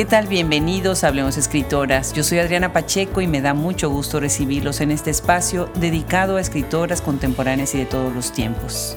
¿Qué 0.00 0.06
tal? 0.06 0.28
Bienvenidos 0.28 1.04
a 1.04 1.08
Hablemos 1.08 1.36
Escritoras. 1.36 2.14
Yo 2.14 2.24
soy 2.24 2.38
Adriana 2.38 2.72
Pacheco 2.72 3.20
y 3.20 3.26
me 3.26 3.42
da 3.42 3.52
mucho 3.52 3.90
gusto 3.90 4.18
recibirlos 4.18 4.80
en 4.80 4.92
este 4.92 5.10
espacio 5.10 5.68
dedicado 5.74 6.38
a 6.38 6.40
escritoras 6.40 7.02
contemporáneas 7.02 7.74
y 7.74 7.78
de 7.80 7.84
todos 7.84 8.14
los 8.14 8.32
tiempos. 8.32 8.96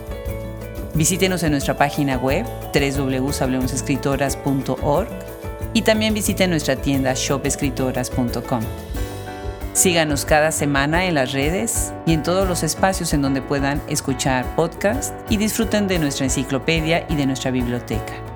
Visítenos 0.93 1.43
en 1.43 1.51
nuestra 1.51 1.75
página 1.75 2.15
web 2.15 2.45
www.hablemosescritoras.org 2.73 5.09
y 5.73 5.81
también 5.81 6.13
visiten 6.13 6.51
nuestra 6.51 6.77
tienda 6.77 7.11
shopescritoras.com. 7.13 8.61
Síganos 9.73 10.23
cada 10.23 10.53
semana 10.53 11.03
en 11.03 11.15
las 11.15 11.33
redes 11.33 11.91
y 12.05 12.13
en 12.13 12.23
todos 12.23 12.47
los 12.47 12.63
espacios 12.63 13.13
en 13.13 13.21
donde 13.21 13.41
puedan 13.41 13.81
escuchar 13.89 14.55
podcast 14.55 15.13
y 15.29 15.35
disfruten 15.35 15.89
de 15.89 15.99
nuestra 15.99 16.23
enciclopedia 16.23 17.05
y 17.09 17.17
de 17.17 17.25
nuestra 17.25 17.51
biblioteca. 17.51 18.32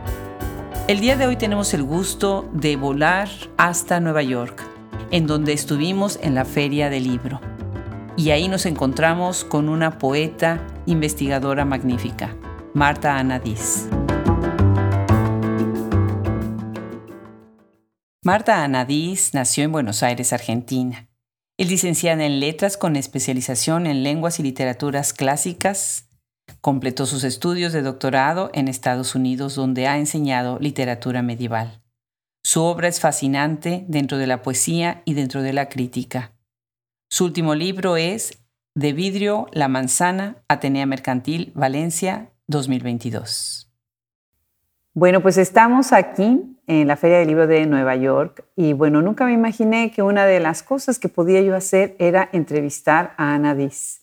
El 0.88 1.02
día 1.02 1.18
de 1.18 1.28
hoy 1.28 1.36
tenemos 1.36 1.74
el 1.74 1.84
gusto 1.84 2.50
de 2.54 2.78
volar 2.78 3.28
hasta 3.58 4.00
Nueva 4.00 4.24
York, 4.24 4.64
en 5.12 5.28
donde 5.28 5.52
estuvimos 5.52 6.18
en 6.24 6.34
la 6.34 6.46
Feria 6.46 6.90
del 6.90 7.04
Libro. 7.04 7.42
Y 8.16 8.30
ahí 8.30 8.48
nos 8.48 8.66
encontramos 8.66 9.44
con 9.44 9.68
una 9.68 9.98
poeta 9.98 10.66
investigadora 10.86 11.66
magnífica, 11.66 12.38
Marta 12.74 13.18
Anadís. 13.18 13.90
Marta 18.24 18.64
Anadís 18.64 19.34
nació 19.34 19.66
en 19.66 19.74
Buenos 19.74 20.04
Aires, 20.04 20.32
Argentina. 20.32 21.10
Es 21.58 21.70
licenciada 21.70 22.26
en 22.26 22.40
letras 22.40 22.78
con 22.78 22.96
especialización 22.96 23.88
en 23.88 24.04
lenguas 24.04 24.40
y 24.40 24.44
literaturas 24.44 25.12
clásicas 25.12 26.07
Completó 26.68 27.06
sus 27.06 27.24
estudios 27.24 27.72
de 27.72 27.82
doctorado 27.82 28.50
en 28.54 28.68
Estados 28.68 29.16
Unidos, 29.16 29.56
donde 29.56 29.88
ha 29.88 29.98
enseñado 29.98 30.60
literatura 30.60 31.22
medieval. 31.22 31.82
Su 32.44 32.62
obra 32.62 32.90
es 32.90 33.00
fascinante 33.00 33.86
dentro 33.88 34.18
de 34.18 34.28
la 34.28 34.42
poesía 34.42 35.02
y 35.06 35.14
dentro 35.14 35.42
de 35.44 35.54
la 35.54 35.70
crítica. 35.70 36.34
Su 37.10 37.24
último 37.24 37.56
libro 37.56 37.96
es 37.96 38.44
De 38.76 38.92
vidrio, 38.92 39.48
la 39.54 39.70
manzana, 39.70 40.44
Atenea 40.50 40.86
Mercantil, 40.86 41.54
Valencia, 41.56 42.34
2022. 42.48 43.72
Bueno, 44.94 45.22
pues 45.22 45.38
estamos 45.38 45.94
aquí 45.94 46.58
en 46.68 46.86
la 46.86 46.98
Feria 46.98 47.20
del 47.20 47.30
Libro 47.30 47.48
de 47.48 47.66
Nueva 47.66 47.96
York 47.96 48.44
y 48.58 48.74
bueno, 48.74 49.02
nunca 49.02 49.24
me 49.24 49.32
imaginé 49.32 49.92
que 49.92 50.02
una 50.02 50.26
de 50.26 50.42
las 50.42 50.64
cosas 50.64 51.00
que 51.00 51.08
podía 51.08 51.42
yo 51.42 51.56
hacer 51.56 51.96
era 51.98 52.28
entrevistar 52.34 53.14
a 53.16 53.36
Ana 53.36 53.56
Diz. 53.56 54.02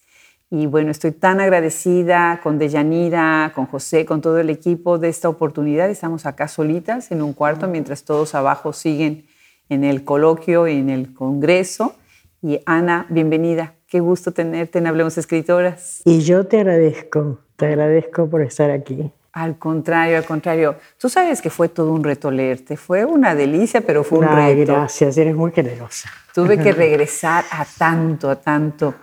Y 0.56 0.66
bueno, 0.66 0.92
estoy 0.92 1.10
tan 1.10 1.41
agradecida 1.41 2.38
con 2.41 2.58
Deyanira, 2.58 3.50
con 3.56 3.66
José, 3.66 4.06
con 4.06 4.20
todo 4.20 4.38
el 4.38 4.50
equipo 4.50 4.98
de 4.98 5.08
esta 5.08 5.28
oportunidad. 5.28 5.91
Estamos 5.91 6.27
acá 6.27 6.47
solitas 6.47 7.10
en 7.10 7.22
un 7.22 7.33
cuarto 7.33 7.66
mientras 7.66 8.05
todos 8.05 8.36
abajo 8.36 8.72
siguen 8.72 9.27
en 9.69 9.82
el 9.82 10.05
coloquio 10.05 10.69
y 10.69 10.77
en 10.77 10.91
el 10.91 11.12
congreso. 11.12 11.97
Y 12.41 12.60
Ana, 12.66 13.05
bienvenida. 13.08 13.75
Qué 13.88 13.98
gusto 13.98 14.30
tenerte 14.30 14.78
en 14.78 14.86
Hablemos 14.86 15.19
Escritoras. 15.19 16.02
Y 16.05 16.20
yo 16.20 16.47
te 16.47 16.60
agradezco, 16.60 17.41
te 17.56 17.66
agradezco 17.66 18.30
por 18.30 18.41
estar 18.41 18.70
aquí. 18.70 19.10
Al 19.32 19.58
contrario, 19.58 20.19
al 20.19 20.25
contrario. 20.25 20.77
Tú 20.98 21.08
sabes 21.08 21.42
que 21.42 21.50
fue 21.50 21.69
todo 21.69 21.92
un 21.92 22.05
reto 22.05 22.30
leerte. 22.30 22.77
Fue 22.77 23.05
una 23.05 23.34
delicia, 23.34 23.80
pero 23.80 24.05
fue 24.05 24.20
un 24.20 24.28
reto. 24.28 24.72
Gracias, 24.72 25.19
eres 25.19 25.34
muy 25.34 25.50
generosa. 25.50 26.08
Tuve 26.32 26.58
que 26.58 26.70
regresar 26.84 27.44
a 27.50 27.66
tanto, 27.77 28.30
a 28.30 28.36
tanto. 28.36 28.94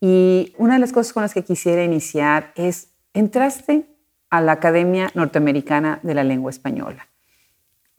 Y 0.00 0.54
una 0.56 0.74
de 0.74 0.80
las 0.80 0.92
cosas 0.92 1.12
con 1.12 1.22
las 1.22 1.34
que 1.34 1.44
quisiera 1.44 1.84
iniciar 1.84 2.52
es, 2.56 2.88
entraste 3.12 3.86
a 4.30 4.40
la 4.40 4.52
Academia 4.52 5.10
Norteamericana 5.14 6.00
de 6.02 6.14
la 6.14 6.24
Lengua 6.24 6.50
Española. 6.50 7.06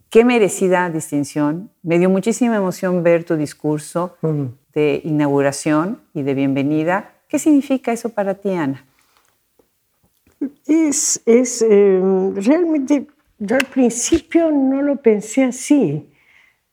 Qué 0.10 0.26
merecida 0.26 0.90
distinción. 0.90 1.70
Me 1.84 2.00
dio 2.00 2.10
muchísima 2.10 2.56
emoción 2.56 3.04
ver 3.04 3.24
tu 3.24 3.38
discurso 3.38 4.18
de 4.74 5.02
inauguración 5.06 6.02
y 6.14 6.24
de 6.24 6.34
bienvenida. 6.34 7.12
¿Qué 7.28 7.40
significa 7.40 7.92
eso 7.92 8.10
para 8.10 8.34
ti, 8.34 8.52
Ana? 8.52 8.86
Es, 10.66 11.22
es 11.26 11.62
em, 11.62 12.36
realmente, 12.36 13.06
yo 13.38 13.56
al 13.56 13.66
principio 13.66 14.52
no 14.52 14.82
lo 14.82 14.98
pensé 14.98 15.44
así, 15.44 16.10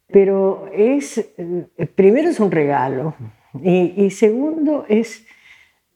pero 0.08 0.68
es, 0.72 1.18
eh, 1.18 1.86
primero 1.94 2.30
es 2.30 2.40
un 2.40 2.50
regalo 2.50 3.14
y, 3.62 4.10
segundo 4.10 4.84
es 4.88 5.24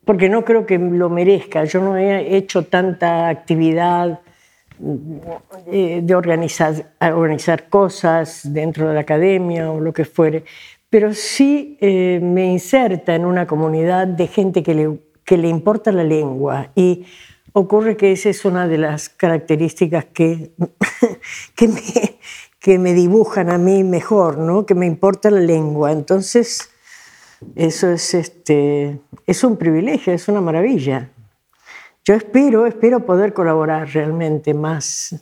porque 0.04 0.28
no 0.28 0.44
creo 0.44 0.66
que 0.66 0.78
lo 0.78 1.10
merezca. 1.10 1.64
Yo 1.64 1.80
no 1.80 1.96
he 1.96 2.36
hecho 2.36 2.64
tanta 2.64 3.28
actividad 3.28 4.20
eh, 5.66 6.00
de 6.02 6.14
organizar, 6.14 6.92
organizar 7.00 7.68
cosas 7.68 8.52
dentro 8.52 8.88
de 8.88 8.94
la 8.94 9.00
academia 9.00 9.70
o 9.70 9.80
lo 9.80 9.92
que 9.92 10.04
fuere, 10.04 10.44
pero 10.90 11.14
sí 11.14 11.78
eh, 11.80 12.18
me 12.20 12.46
inserta 12.46 13.14
en 13.14 13.24
una 13.24 13.46
comunidad 13.46 14.06
de 14.08 14.26
gente 14.26 14.62
que 14.62 14.74
le, 14.74 14.98
que 15.24 15.36
le 15.36 15.48
importa 15.48 15.92
la 15.92 16.04
lengua 16.04 16.70
y 16.74 17.06
ocurre 17.52 17.96
que 17.96 18.12
esa 18.12 18.30
es 18.30 18.44
una 18.44 18.66
de 18.66 18.78
las 18.78 19.08
características 19.08 20.06
que, 20.06 20.52
que, 21.54 21.68
me, 21.68 21.80
que 22.58 22.78
me 22.78 22.92
dibujan 22.92 23.50
a 23.50 23.58
mí 23.58 23.84
mejor, 23.84 24.38
¿no? 24.38 24.66
que 24.66 24.74
me 24.74 24.86
importa 24.86 25.30
la 25.30 25.40
lengua. 25.40 25.92
Entonces, 25.92 26.71
eso 27.56 27.90
es, 27.90 28.14
este, 28.14 29.00
es 29.26 29.44
un 29.44 29.56
privilegio, 29.56 30.12
es 30.12 30.28
una 30.28 30.40
maravilla. 30.40 31.10
Yo 32.04 32.14
espero, 32.14 32.66
espero 32.66 33.06
poder 33.06 33.32
colaborar 33.32 33.88
realmente 33.88 34.54
más. 34.54 35.14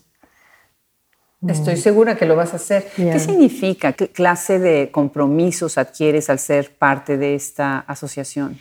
Estoy 1.46 1.76
segura 1.76 2.16
que 2.16 2.26
lo 2.26 2.36
vas 2.36 2.52
a 2.52 2.56
hacer. 2.56 2.86
¿Qué 2.96 3.18
significa? 3.18 3.92
¿Qué 3.92 4.08
clase 4.08 4.58
de 4.58 4.90
compromisos 4.90 5.78
adquieres 5.78 6.28
al 6.28 6.38
ser 6.38 6.76
parte 6.76 7.16
de 7.16 7.34
esta 7.34 7.78
asociación? 7.78 8.58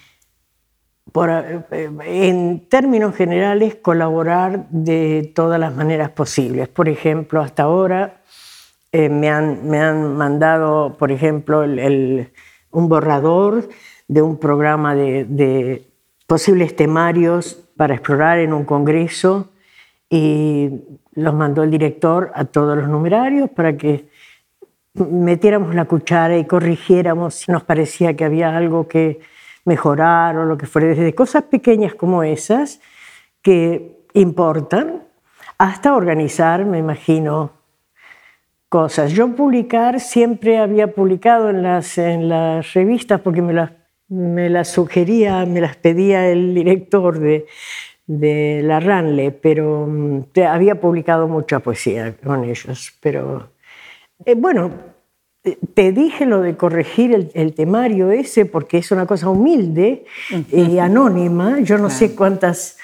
Eh, 1.14 1.90
en 2.06 2.70
términos 2.70 3.16
generales, 3.16 3.76
colaborar 3.76 4.70
de 4.70 5.32
todas 5.34 5.60
las 5.60 5.74
maneras 5.76 6.12
posibles. 6.12 6.68
Por 6.68 6.88
ejemplo, 6.88 7.42
hasta 7.42 7.64
ahora 7.64 8.22
eh, 8.92 9.10
me, 9.10 9.30
han, 9.30 9.68
me, 9.68 9.80
han, 9.80 10.16
mandado, 10.16 10.98
por 10.98 11.12
ejemplo, 11.12 11.64
el 11.64 12.32
un 12.72 12.90
borrador 12.90 13.70
de 14.08 14.22
un 14.22 14.38
programa 14.38 14.96
de, 14.96 15.86
posibles 16.28 16.76
temarios 16.76 17.60
para 17.76 17.96
explorar 17.96 18.40
en 18.40 18.54
un 18.54 18.64
congreso 18.64 19.50
y 20.10 20.70
los 21.14 21.34
mandó 21.34 21.64
el 21.64 21.72
director 21.72 22.32
a 22.36 22.46
todos 22.46 22.78
los 22.78 22.88
numerarios 22.88 23.50
para 23.50 23.78
que 23.78 24.08
metiéramos 24.94 25.74
la 25.74 25.86
cuchara 25.86 26.38
y 26.38 26.46
corrigiéramos 26.46 27.36
si 27.36 27.52
nos 27.52 27.64
parecía 27.64 28.16
que 28.16 28.26
había 28.26 28.56
algo 28.56 28.88
que 28.88 29.20
mejorar 29.66 30.38
o 30.38 30.46
lo 30.46 30.58
que 30.58 30.66
fuera, 30.66 30.88
desde 30.90 31.16
cosas 31.16 31.44
pequeñas 31.44 31.96
como 31.96 32.24
esas 32.24 32.80
que 33.42 34.06
importan 34.14 35.04
hasta 35.58 35.96
organizar, 35.96 36.66
me 36.66 36.78
imagino, 36.78 37.52
cosas. 38.70 39.12
Yo 39.12 39.36
publicar 39.36 40.00
siempre 40.00 40.60
había 40.60 40.94
publicado 40.94 41.50
en 41.50 41.64
las, 41.64 41.98
en 41.98 42.30
las 42.30 42.74
revistas 42.74 43.20
porque 43.20 43.42
me 43.42 43.54
las, 43.54 43.72
me 44.08 44.50
las 44.50 44.70
sugería, 44.70 45.46
me 45.46 45.60
las 45.60 45.76
pedía 45.76 46.30
el 46.30 46.54
director 46.54 47.20
de, 47.20 47.48
de 48.06 48.62
la 48.64 48.80
Ranle, 48.80 49.32
pero 49.32 49.88
mm, 49.88 50.40
había 50.48 50.80
publicado 50.80 51.28
mucha 51.28 51.60
poesía 51.60 52.16
con 52.24 52.44
ellos. 52.44 52.94
Pero 53.02 53.52
eh, 54.24 54.36
bueno, 54.36 54.72
eh, 55.44 55.58
te 55.74 55.92
dije 55.92 56.28
lo 56.28 56.42
de 56.42 56.56
corregir 56.56 57.14
el, 57.14 57.32
el, 57.34 57.54
temario 57.56 58.12
ese 58.12 58.46
porque 58.46 58.78
es 58.78 58.92
una 58.92 59.08
cosa 59.08 59.30
humilde 59.30 60.06
y 60.52 60.78
anónima. 60.78 61.60
Yo 61.62 61.80
no 61.80 61.90
sé 61.90 62.14
cuántas, 62.16 62.78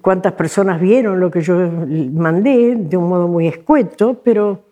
cuántas 0.00 0.32
personas 0.32 0.80
vieron 0.80 1.20
lo 1.20 1.30
que 1.30 1.42
yo 1.42 1.56
mandé 1.56 2.74
de 2.76 2.96
un 2.96 3.08
modo 3.08 3.28
muy 3.28 3.46
escueto, 3.46 4.20
pero 4.24 4.71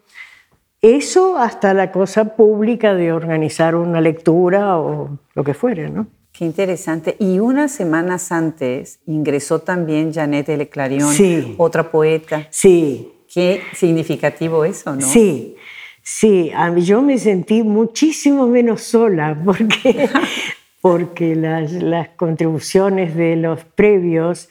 eso 0.83 1.37
hasta 1.39 1.75
la 1.75 1.93
cosa 1.93 2.37
pública 2.37 2.95
de 2.95 3.13
organizar 3.13 3.75
una 3.75 4.01
lectura 4.01 4.79
o 4.79 5.19
lo 5.35 5.45
que 5.45 5.55
fuere, 5.55 5.91
¿no? 5.91 6.07
Qué 6.33 6.45
interesante. 6.45 7.17
Y 7.19 7.39
unas 7.39 7.73
semanas 7.73 8.33
antes 8.33 9.01
ingresó 9.07 9.59
también 9.59 10.13
Janet 10.13 10.49
L. 10.49 10.69
Clarion, 10.69 11.15
otra 11.59 11.91
poeta. 11.91 12.47
Sí. 12.51 13.13
Qué 13.33 13.61
significativo 13.75 14.65
eso, 14.65 14.97
¿no? 14.97 15.03
Sí, 15.03 15.57
sí. 16.03 16.51
A 16.55 16.71
mí 16.71 16.83
yo 16.83 17.03
me 17.03 17.19
sentí 17.19 17.63
muchísimo 17.63 18.49
menos 18.49 18.83
sola 18.83 19.41
porque, 19.45 20.09
porque 20.81 21.37
las, 21.37 21.73
las 21.73 22.09
contribuciones 22.11 23.15
de 23.15 23.37
los 23.37 23.65
previos 23.65 24.49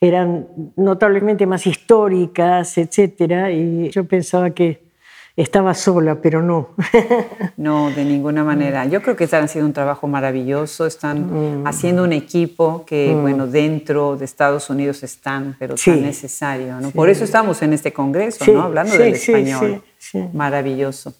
eran 0.00 0.48
notablemente 0.76 1.46
más 1.46 1.66
históricas, 1.66 2.76
etcétera, 2.76 3.50
y 3.50 3.88
yo 3.90 4.04
pensaba 4.04 4.50
que 4.50 4.87
estaba 5.42 5.72
sola, 5.74 6.16
pero 6.16 6.42
no. 6.42 6.70
no, 7.56 7.90
de 7.90 8.04
ninguna 8.04 8.42
manera. 8.42 8.86
Yo 8.86 9.00
creo 9.02 9.14
que 9.14 9.24
están 9.24 9.44
haciendo 9.44 9.68
un 9.68 9.72
trabajo 9.72 10.08
maravilloso, 10.08 10.84
están 10.84 11.60
mm. 11.62 11.66
haciendo 11.66 12.02
un 12.02 12.12
equipo 12.12 12.84
que, 12.84 13.14
mm. 13.14 13.20
bueno, 13.20 13.46
dentro 13.46 14.16
de 14.16 14.24
Estados 14.24 14.68
Unidos 14.68 15.04
están, 15.04 15.54
pero 15.58 15.76
tan 15.76 16.02
necesario, 16.02 16.80
¿no? 16.80 16.90
Por 16.90 17.08
eso 17.08 17.24
estamos 17.24 17.62
en 17.62 17.72
este 17.72 17.92
congreso, 17.92 18.52
¿no? 18.52 18.62
Hablando 18.62 18.96
del 18.96 19.14
español. 19.14 19.82
Maravilloso. 20.32 21.14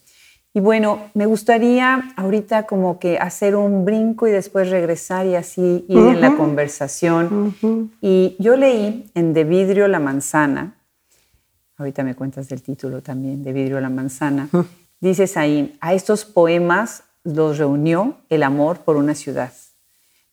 Y 0.53 0.61
bueno, 0.61 1.11
me 1.15 1.27
gustaría 1.27 2.13
ahorita 2.17 2.65
como 2.65 2.99
que 2.99 3.19
hacer 3.19 3.55
un 3.55 3.85
brinco 3.85 4.27
y 4.27 4.33
después 4.33 4.71
regresar 4.71 5.27
y 5.27 5.37
así 5.37 5.85
ir 5.89 5.99
en 5.99 6.21
la 6.21 6.35
conversación. 6.35 7.55
Y 8.01 8.35
yo 8.41 8.57
leí 8.57 9.09
en 9.15 9.33
De 9.33 9.45
vidrio 9.45 9.87
la 9.87 10.01
manzana, 10.01 10.78
ahorita 11.79 12.03
me 12.03 12.15
cuentas 12.15 12.49
del 12.49 12.63
título 12.63 13.03
también, 13.03 13.43
De 13.43 13.53
vidrio 13.53 13.81
la 13.81 13.89
manzana, 13.89 14.49
dices 15.01 15.37
ahí, 15.37 15.77
a 15.81 15.95
estos 15.95 16.25
poemas 16.25 17.05
los 17.25 17.59
reunió 17.59 18.19
el 18.29 18.43
amor 18.43 18.81
por 18.81 18.97
una 18.97 19.15
ciudad. 19.15 19.53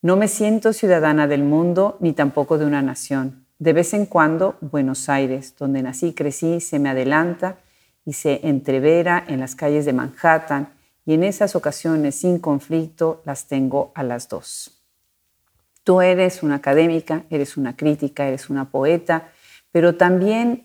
No 0.01 0.17
me 0.17 0.27
siento 0.27 0.73
ciudadana 0.73 1.27
del 1.27 1.43
mundo 1.43 1.97
ni 1.99 2.13
tampoco 2.13 2.57
de 2.57 2.65
una 2.65 2.81
nación. 2.81 3.45
De 3.57 3.73
vez 3.73 3.93
en 3.93 4.05
cuando, 4.05 4.57
Buenos 4.59 5.07
Aires, 5.07 5.55
donde 5.57 5.81
nací 5.81 6.07
y 6.07 6.13
crecí, 6.13 6.59
se 6.59 6.79
me 6.79 6.89
adelanta 6.89 7.57
y 8.05 8.13
se 8.13 8.47
entrevera 8.47 9.23
en 9.27 9.39
las 9.39 9.55
calles 9.55 9.85
de 9.85 9.93
Manhattan 9.93 10.69
y 11.05 11.13
en 11.13 11.23
esas 11.23 11.55
ocasiones 11.55 12.15
sin 12.15 12.39
conflicto 12.39 13.21
las 13.25 13.47
tengo 13.47 13.91
a 13.95 14.03
las 14.03 14.27
dos. 14.27 14.83
Tú 15.83 16.01
eres 16.01 16.43
una 16.43 16.55
académica, 16.55 17.23
eres 17.29 17.57
una 17.57 17.75
crítica, 17.75 18.27
eres 18.27 18.49
una 18.49 18.69
poeta, 18.69 19.29
pero 19.71 19.95
también 19.95 20.64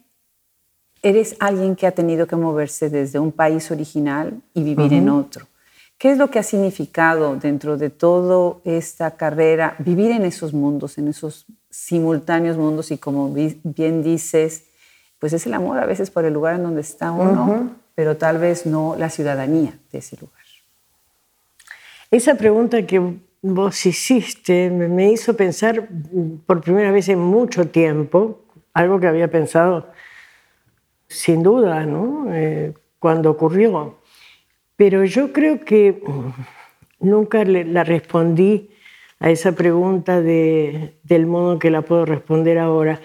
eres 1.03 1.37
alguien 1.41 1.77
que 1.77 1.87
ha 1.87 1.93
tenido 1.93 2.27
que 2.27 2.37
moverse 2.37 2.91
desde 2.91 3.19
un 3.19 3.33
país 3.33 3.71
original 3.71 4.41
y 4.55 4.63
vivir 4.63 4.93
en 4.93 5.09
otro. 5.09 5.47
¿Qué 5.99 6.13
es 6.13 6.19
lo 6.19 6.31
que 6.31 6.39
ha 6.39 6.43
significado 6.43 7.37
dentro 7.37 7.77
de 7.77 7.91
toda 7.91 8.57
esta 8.65 9.17
carrera 9.17 9.77
vivir 9.79 10.11
en 10.13 10.25
esos 10.25 10.55
mundos, 10.55 10.97
en 10.97 11.09
esos 11.09 11.47
simultáneos 11.69 12.57
mundos 12.57 12.91
y 12.91 12.99
como 12.99 13.33
bien 13.33 14.03
dices, 14.03 14.65
pues 15.19 15.33
es 15.35 15.47
el 15.47 15.55
amor 15.55 15.79
a 15.79 15.87
veces 15.87 16.11
por 16.11 16.25
el 16.25 16.33
lugar 16.33 16.57
en 16.57 16.63
donde 16.63 16.81
está 16.81 17.13
uno, 17.13 17.77
pero 17.95 18.17
tal 18.17 18.39
vez 18.39 18.65
no 18.65 18.97
la 18.99 19.11
ciudadanía 19.11 19.79
de 19.93 19.99
ese 19.99 20.17
lugar. 20.17 20.41
Esa 22.11 22.35
pregunta 22.35 22.87
que 22.87 23.19
vos 23.43 23.87
hiciste 23.87 24.71
me 24.71 25.13
hizo 25.13 25.37
pensar 25.37 25.89
por 26.47 26.61
primera 26.63 26.91
vez 26.91 27.09
en 27.09 27.19
mucho 27.19 27.69
tiempo, 27.69 28.41
algo 28.73 28.99
que 29.01 29.07
había 29.07 29.31
pensado 29.31 29.87
sin 31.11 31.43
duda, 31.43 31.85
¿no? 31.85 32.33
Eh, 32.33 32.73
cuando 32.99 33.31
ocurrió. 33.31 33.99
Pero 34.77 35.05
yo 35.05 35.33
creo 35.33 35.61
que 35.61 36.03
nunca 37.01 37.45
le, 37.45 37.65
la 37.65 37.85
respondí 37.85 38.71
a 39.19 39.31
esa 39.31 39.53
pregunta 39.53 40.23
de, 40.23 40.99
del 41.03 41.27
modo 41.27 41.59
que 41.59 41.71
la 41.71 41.83
puedo 41.83 42.07
responder 42.07 42.59
ahora. 42.59 43.01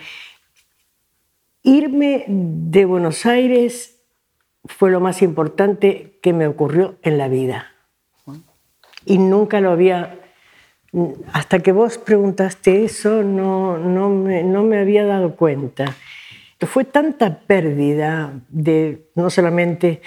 Irme 1.64 2.26
de 2.28 2.86
Buenos 2.86 3.26
Aires 3.26 4.00
fue 4.66 4.92
lo 4.92 5.00
más 5.00 5.22
importante 5.22 6.20
que 6.22 6.32
me 6.32 6.48
ocurrió 6.48 6.96
en 7.02 7.18
la 7.18 7.28
vida. 7.28 7.72
Y 9.06 9.18
nunca 9.18 9.62
lo 9.62 9.72
había, 9.72 10.20
hasta 11.34 11.60
que 11.60 11.72
vos 11.72 11.98
preguntaste 11.98 12.86
eso, 12.86 13.24
no, 13.24 13.78
no, 13.78 14.10
me, 14.10 14.44
no 14.44 14.64
me 14.64 14.80
había 14.80 15.06
dado 15.06 15.36
cuenta. 15.36 15.96
Fue 16.60 16.86
tanta 16.86 17.40
pérdida 17.40 18.34
de 18.50 19.10
no 19.16 19.30
solamente, 19.30 20.02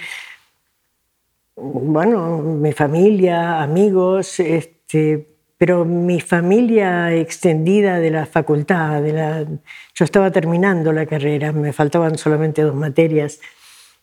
bueno, 1.55 2.39
mi 2.39 2.71
familia, 2.71 3.61
amigos, 3.61 4.39
este, 4.39 5.27
pero 5.57 5.85
mi 5.85 6.21
familia 6.21 7.13
extendida 7.13 7.99
de 7.99 8.11
la 8.11 8.25
facultad, 8.25 9.01
de 9.01 9.13
la, 9.13 9.45
yo 9.93 10.05
estaba 10.05 10.31
terminando 10.31 10.91
la 10.91 11.05
carrera, 11.05 11.51
me 11.51 11.73
faltaban 11.73 12.17
solamente 12.17 12.61
dos 12.61 12.75
materias, 12.75 13.39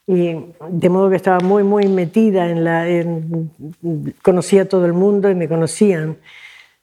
y 0.07 0.37
de 0.71 0.89
modo 0.89 1.11
que 1.11 1.17
estaba 1.17 1.41
muy, 1.41 1.65
muy 1.65 1.89
metida 1.89 2.49
en 2.49 2.63
la... 2.63 2.87
conocía 4.23 4.63
a 4.63 4.65
todo 4.67 4.87
el 4.87 4.93
mundo 4.93 5.29
y 5.31 5.35
me 5.35 5.49
conocían. 5.49 6.19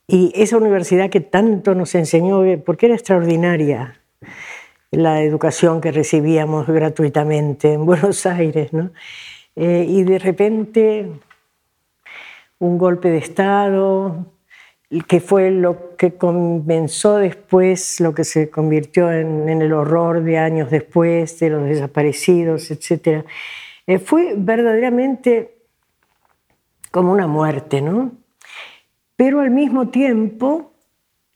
Y 0.08 0.34
esa 0.36 0.58
universidad 0.58 1.10
que 1.10 1.22
tanto 1.22 1.74
nos 1.74 1.96
enseñó, 1.96 2.44
porque 2.66 2.88
era 2.88 2.96
extraordinaria, 2.96 4.02
la 4.94 5.22
educación 5.22 5.82
que 5.82 5.92
recibíamos 5.92 6.68
gratuitamente 6.68 7.74
en 7.74 7.86
Buenos 7.86 8.26
Aires, 8.28 8.74
¿no? 8.74 8.92
Eh, 9.56 9.86
y 9.88 10.04
de 10.04 10.20
repente 10.20 11.10
un 12.60 12.78
golpe 12.78 13.10
de 13.10 13.18
Estado, 13.18 14.26
que 15.08 15.20
fue 15.20 15.52
lo 15.52 15.96
que 15.98 16.14
comenzó 16.14 17.18
después, 17.18 18.00
lo 18.00 18.14
que 18.14 18.24
se 18.24 18.50
convirtió 18.50 19.12
en, 19.12 19.50
el 19.50 19.74
horror 19.74 20.24
de 20.24 20.38
años 20.38 20.70
después, 20.70 21.40
de 21.40 21.50
los 21.50 21.66
desaparecidos, 21.66 22.70
etc. 22.72 23.26
Eh, 23.88 24.00
fue 24.00 24.36
verdaderamente 24.38 25.58
como 26.92 27.12
una 27.12 27.28
muerte, 27.28 27.82
¿no? 27.82 28.12
Pero 29.16 29.42
al 29.42 29.50
mismo 29.50 29.90
tiempo, 29.90 30.74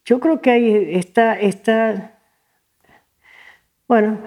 yo 0.06 0.20
creo 0.20 0.42
que 0.42 0.52
ahí 0.52 0.96
está, 0.96 1.34
está 1.40 2.17
bueno, 3.88 4.20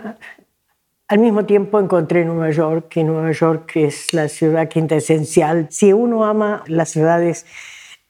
al 1.09 1.19
mismo 1.19 1.45
tiempo 1.45 1.81
encontré 1.81 2.25
Nueva 2.25 2.51
York, 2.51 2.97
y 2.97 3.05
Nueva 3.05 3.33
York 3.33 3.73
es 3.77 4.13
la 4.13 4.29
ciudad 4.29 4.69
quintesencial. 4.69 5.67
Si 5.71 5.93
uno 5.93 6.25
ama 6.25 6.63
las 6.67 6.91
ciudades 6.91 7.47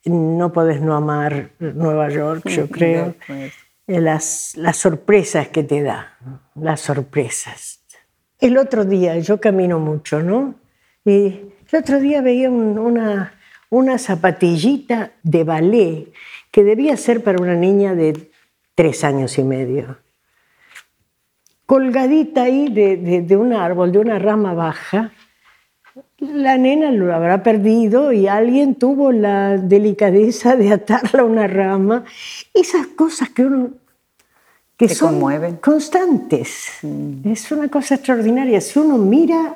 no 0.05 0.51
podés 0.51 0.81
no 0.81 0.95
amar 0.95 1.51
Nueva 1.59 2.09
York, 2.09 2.47
yo 2.47 2.67
creo. 2.69 3.15
Eh, 3.87 3.99
las, 3.99 4.53
las 4.55 4.77
sorpresas 4.77 5.49
que 5.49 5.63
te 5.63 5.81
da, 5.81 6.17
las 6.55 6.81
sorpresas. 6.81 7.81
El 8.39 8.57
otro 8.57 8.85
día, 8.85 9.17
yo 9.19 9.39
camino 9.39 9.79
mucho, 9.79 10.21
¿no? 10.21 10.55
Y 11.05 11.41
el 11.71 11.79
otro 11.79 11.99
día 11.99 12.21
veía 12.21 12.49
una, 12.49 13.33
una 13.69 13.97
zapatillita 13.97 15.11
de 15.23 15.43
ballet 15.43 16.13
que 16.51 16.63
debía 16.63 16.97
ser 16.97 17.23
para 17.23 17.41
una 17.41 17.55
niña 17.55 17.95
de 17.95 18.31
tres 18.75 19.03
años 19.03 19.37
y 19.37 19.43
medio. 19.43 19.97
Colgadita 21.71 22.43
ahí 22.43 22.67
de, 22.67 23.21
de 23.21 23.37
un 23.37 23.53
árbol, 23.53 23.93
de 23.93 23.99
una 23.99 24.19
rama 24.19 24.53
baja, 24.53 25.13
la 26.19 26.57
nena 26.57 26.91
lo 26.91 27.15
habrá 27.15 27.43
perdido 27.43 28.11
y 28.11 28.27
alguien 28.27 28.75
tuvo 28.75 29.13
la 29.13 29.55
delicadeza 29.55 30.57
de 30.57 30.73
atarla 30.73 31.21
a 31.21 31.23
una 31.23 31.47
rama. 31.47 32.03
Esas 32.53 32.87
cosas 32.87 33.29
que 33.29 33.45
uno 33.45 33.69
que 34.75 34.89
son 34.89 35.11
conmueven. 35.13 35.55
constantes. 35.55 36.79
Mm. 36.81 37.29
Es 37.31 37.49
una 37.53 37.69
cosa 37.69 37.95
extraordinaria. 37.95 38.59
Si 38.59 38.77
uno 38.77 38.97
mira, 38.97 39.55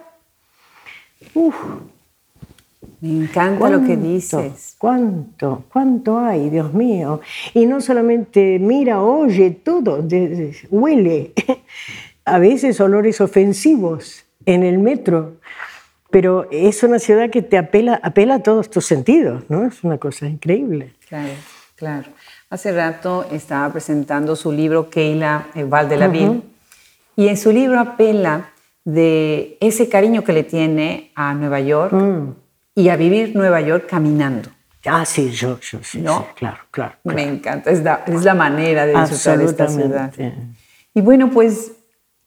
me 3.02 3.24
encanta 3.24 3.70
lo 3.70 3.86
que 3.86 3.98
dices. 3.98 4.76
¿Cuánto? 4.78 5.66
¿Cuánto 5.72 6.18
hay, 6.18 6.50
Dios 6.50 6.74
mío? 6.74 7.22
Y 7.54 7.66
no 7.66 7.82
solamente 7.82 8.58
mira, 8.58 9.02
oye, 9.02 9.52
todo, 9.52 10.04
huele. 10.72 11.34
A 12.26 12.40
veces 12.40 12.82
olores 12.82 13.22
ofensivos 13.22 14.26
en 14.46 14.64
el 14.64 14.80
metro 14.80 15.38
pero 16.16 16.48
es 16.50 16.82
una 16.82 16.98
ciudad 16.98 17.30
que 17.30 17.42
te 17.42 17.58
apela, 17.58 18.00
apela 18.02 18.36
a 18.36 18.40
todos 18.40 18.70
tus 18.70 18.86
sentidos, 18.86 19.44
¿no? 19.50 19.66
Es 19.66 19.84
una 19.84 19.98
cosa 19.98 20.28
increíble. 20.28 20.94
Claro, 21.10 21.34
claro. 21.76 22.08
Hace 22.50 22.72
rato 22.72 23.28
estaba 23.34 23.70
presentando 23.74 24.38
su 24.38 24.54
libro 24.54 24.90
Keila 24.90 25.48
Val 25.68 25.90
de 25.90 25.98
la 25.98 26.08
Ville 26.08 26.42
y 27.18 27.28
en 27.28 27.36
su 27.36 27.52
libro 27.52 27.78
apela 27.82 28.52
de 28.86 29.58
ese 29.60 29.90
cariño 29.90 30.24
que 30.24 30.32
le 30.32 30.44
tiene 30.44 31.12
a 31.16 31.34
Nueva 31.34 31.60
York 31.60 31.92
mm. 31.92 32.30
y 32.76 32.88
a 32.88 32.96
vivir 32.96 33.36
Nueva 33.36 33.60
York 33.60 33.86
caminando. 33.90 34.50
Ah, 34.86 35.04
sí, 35.04 35.32
yo, 35.32 35.60
yo 35.60 35.80
sí, 35.84 36.00
¿No? 36.00 36.28
claro, 36.34 36.60
claro, 36.72 36.96
Me 37.04 37.24
encanta, 37.24 37.72
es 37.72 37.84
la, 37.84 38.06
es 38.08 38.24
la 38.24 38.36
manera 38.36 38.86
de 38.86 38.98
disfrutar 38.98 39.42
esta 39.42 39.68
ciudad. 39.68 40.14
Y 40.94 41.02
bueno, 41.02 41.30
pues 41.30 41.74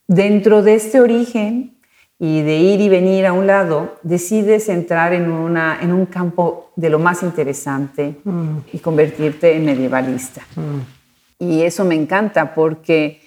dentro 0.09 0.62
de 0.62 0.75
este 0.75 1.00
origen 1.00 1.77
y 2.19 2.43
de 2.43 2.57
ir 2.57 2.81
y 2.81 2.88
venir 2.88 3.27
a 3.27 3.33
un 3.33 3.47
lado, 3.47 3.97
decides 4.03 4.69
entrar 4.69 5.12
en, 5.12 5.31
una, 5.31 5.79
en 5.81 5.93
un 5.93 6.07
campo 6.07 6.73
de 6.75 6.91
lo 6.91 6.99
más 6.99 7.23
interesante 7.23 8.17
mm. 8.25 8.57
y 8.73 8.79
convertirte 8.81 9.55
en 9.55 9.65
medievalista. 9.65 10.43
Mm. 10.57 11.45
Y 11.45 11.62
eso 11.62 11.85
me 11.85 11.95
encanta 11.95 12.55
porque 12.55 13.21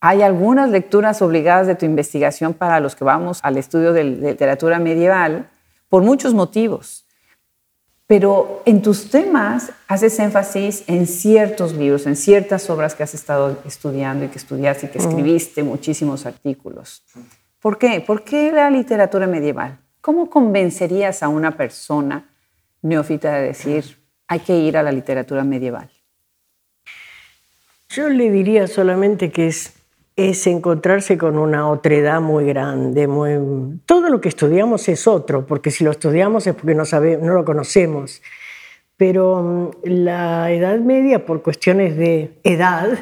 hay 0.00 0.22
algunas 0.22 0.70
lecturas 0.70 1.20
obligadas 1.22 1.66
de 1.66 1.74
tu 1.74 1.84
investigación 1.84 2.54
para 2.54 2.78
los 2.78 2.94
que 2.94 3.02
vamos 3.02 3.40
al 3.42 3.56
estudio 3.56 3.92
de 3.92 4.04
literatura 4.04 4.78
medieval 4.78 5.48
por 5.88 6.04
muchos 6.04 6.34
motivos. 6.34 7.07
Pero 8.08 8.62
en 8.64 8.80
tus 8.80 9.10
temas 9.10 9.70
haces 9.86 10.18
énfasis 10.18 10.82
en 10.86 11.06
ciertos 11.06 11.74
libros, 11.74 12.06
en 12.06 12.16
ciertas 12.16 12.70
obras 12.70 12.94
que 12.94 13.02
has 13.02 13.12
estado 13.12 13.58
estudiando 13.66 14.24
y 14.24 14.28
que 14.28 14.38
estudiaste 14.38 14.86
y 14.86 14.88
que 14.88 14.98
escribiste 14.98 15.62
muchísimos 15.62 16.24
artículos. 16.24 17.04
¿Por 17.60 17.76
qué? 17.76 18.00
¿Por 18.00 18.24
qué 18.24 18.50
la 18.50 18.70
literatura 18.70 19.26
medieval? 19.26 19.78
¿Cómo 20.00 20.30
convencerías 20.30 21.22
a 21.22 21.28
una 21.28 21.58
persona 21.58 22.30
neófita 22.80 23.34
de 23.34 23.48
decir, 23.48 24.02
hay 24.26 24.40
que 24.40 24.56
ir 24.56 24.78
a 24.78 24.82
la 24.82 24.90
literatura 24.90 25.44
medieval? 25.44 25.90
Yo 27.90 28.08
le 28.08 28.30
diría 28.30 28.66
solamente 28.68 29.30
que 29.30 29.48
es 29.48 29.74
es 30.18 30.48
encontrarse 30.48 31.16
con 31.16 31.38
una 31.38 31.70
otredad 31.70 32.20
muy 32.20 32.44
grande. 32.44 33.06
Todo 33.86 34.10
lo 34.10 34.20
que 34.20 34.28
estudiamos 34.28 34.88
es 34.88 35.06
otro, 35.06 35.46
porque 35.46 35.70
si 35.70 35.84
lo 35.84 35.92
estudiamos 35.92 36.44
es 36.48 36.56
porque 36.56 36.74
no, 36.74 36.84
sabe, 36.84 37.18
no 37.18 37.34
lo 37.34 37.44
conocemos. 37.44 38.20
Pero 38.96 39.40
mm, 39.40 39.70
la 39.84 40.50
Edad 40.50 40.80
Media, 40.80 41.24
por 41.24 41.40
cuestiones 41.40 41.96
de 41.96 42.32
edad, 42.42 42.98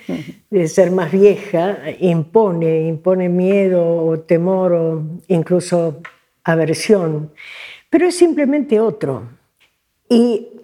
de 0.50 0.68
ser 0.68 0.92
más 0.92 1.10
vieja, 1.10 1.78
impone, 1.98 2.86
impone 2.86 3.28
miedo 3.28 4.06
o 4.06 4.20
temor 4.20 4.72
o 4.72 5.02
incluso 5.26 6.00
aversión. 6.44 7.32
Pero 7.90 8.06
es 8.06 8.16
simplemente 8.16 8.78
otro. 8.78 9.24
Y 10.08 10.59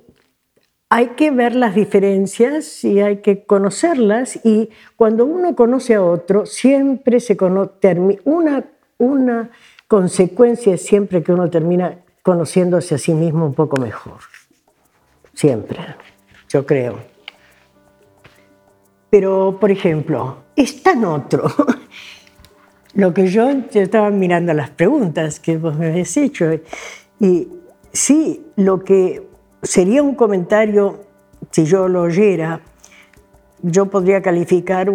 hay 0.89 1.09
que 1.09 1.31
ver 1.31 1.57
las 1.57 1.75
diferencias 1.75 2.85
y 2.85 3.01
hay 3.01 3.19
que 3.19 3.45
conocerlas 3.45 4.39
y 4.45 4.71
cuando 4.95 5.25
uno 5.25 5.57
conoce 5.57 5.95
a 5.95 6.03
otro, 6.03 6.47
siempre 6.47 7.19
se 7.21 7.37
conoce, 7.37 8.21
una, 8.25 8.65
una 8.99 9.51
consecuencia 9.89 10.75
es 10.75 10.83
siempre 10.83 11.23
que 11.23 11.33
uno 11.33 11.51
termina 11.51 11.99
conociéndose 12.23 12.95
a 12.95 12.99
sí 12.99 13.15
mismo 13.15 13.47
un 13.47 13.55
poco 13.55 13.81
mejor. 13.81 14.19
Siempre, 15.33 15.79
yo 16.49 16.65
creo. 16.65 16.99
Pero, 19.11 19.59
por 19.61 19.71
ejemplo, 19.71 20.39
es 20.55 20.83
tan 20.83 21.05
otro. 21.05 21.45
Lo 22.95 23.13
que 23.13 23.27
yo, 23.27 23.51
yo 23.71 23.83
estaba 23.83 24.11
mirando 24.11 24.55
las 24.55 24.71
preguntas 24.71 25.39
que 25.39 25.59
vos 25.59 25.77
me 25.77 25.89
habéis 25.89 26.17
hecho 26.17 26.47
y 27.21 27.47
sí, 27.93 28.47
lo 28.57 28.83
que 28.85 29.23
sería 29.67 30.03
un 30.03 30.15
comentario, 30.15 31.01
si 31.51 31.65
yo 31.65 31.89
lo 31.89 32.03
oyera, 32.03 32.61
yo 33.63 33.87
podría 33.87 34.23
calificar 34.23 34.93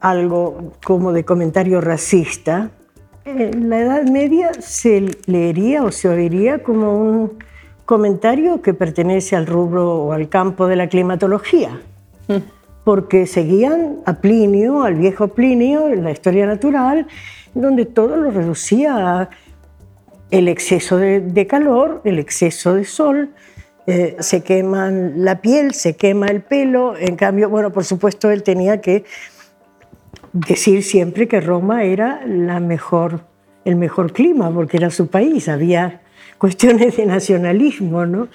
algo 0.00 0.72
como 0.84 1.12
de 1.12 1.24
comentario 1.24 1.80
racista. 1.80 2.70
En 3.24 3.70
la 3.70 3.80
Edad 3.80 4.04
Media 4.04 4.52
se 4.54 5.16
leería 5.26 5.84
o 5.84 5.92
se 5.92 6.08
oiría 6.08 6.62
como 6.62 6.98
un 6.98 7.38
comentario 7.84 8.62
que 8.62 8.74
pertenece 8.74 9.36
al 9.36 9.46
rubro 9.46 10.04
o 10.04 10.12
al 10.12 10.28
campo 10.28 10.66
de 10.66 10.76
la 10.76 10.88
climatología, 10.88 11.80
porque 12.84 13.26
seguían 13.26 13.98
a 14.06 14.14
Plinio, 14.14 14.82
al 14.82 14.94
viejo 14.96 15.28
Plinio, 15.28 15.88
en 15.88 16.04
la 16.04 16.10
historia 16.10 16.46
natural, 16.46 17.06
donde 17.54 17.86
todo 17.86 18.16
lo 18.16 18.30
reducía 18.30 19.20
a 19.20 19.30
el 20.30 20.48
exceso 20.48 20.96
de 20.96 21.46
calor, 21.46 22.00
el 22.04 22.18
exceso 22.18 22.74
de 22.74 22.84
sol, 22.84 23.30
eh, 23.86 24.16
se 24.20 24.42
quema 24.42 24.90
la 24.90 25.40
piel, 25.40 25.74
se 25.74 25.96
quema 25.96 26.28
el 26.28 26.42
pelo. 26.42 26.96
En 26.96 27.16
cambio, 27.16 27.48
bueno, 27.48 27.72
por 27.72 27.84
supuesto, 27.84 28.30
él 28.30 28.42
tenía 28.42 28.80
que 28.80 29.04
decir 30.32 30.82
siempre 30.82 31.28
que 31.28 31.40
Roma 31.40 31.84
era 31.84 32.24
la 32.26 32.60
mejor, 32.60 33.24
el 33.64 33.76
mejor 33.76 34.12
clima, 34.12 34.52
porque 34.52 34.76
era 34.76 34.90
su 34.90 35.08
país, 35.08 35.48
había 35.48 36.00
cuestiones 36.38 36.96
de 36.96 37.06
nacionalismo, 37.06 38.06
¿no? 38.06 38.28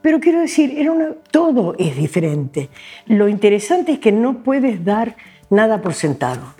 Pero 0.00 0.20
quiero 0.20 0.40
decir, 0.40 0.74
era 0.76 0.92
todo 1.30 1.74
es 1.78 1.96
diferente. 1.96 2.68
Lo 3.06 3.28
interesante 3.28 3.92
es 3.92 3.98
que 3.98 4.12
no 4.12 4.42
puedes 4.42 4.84
dar 4.84 5.16
nada 5.50 5.80
por 5.80 5.94
sentado. 5.94 6.54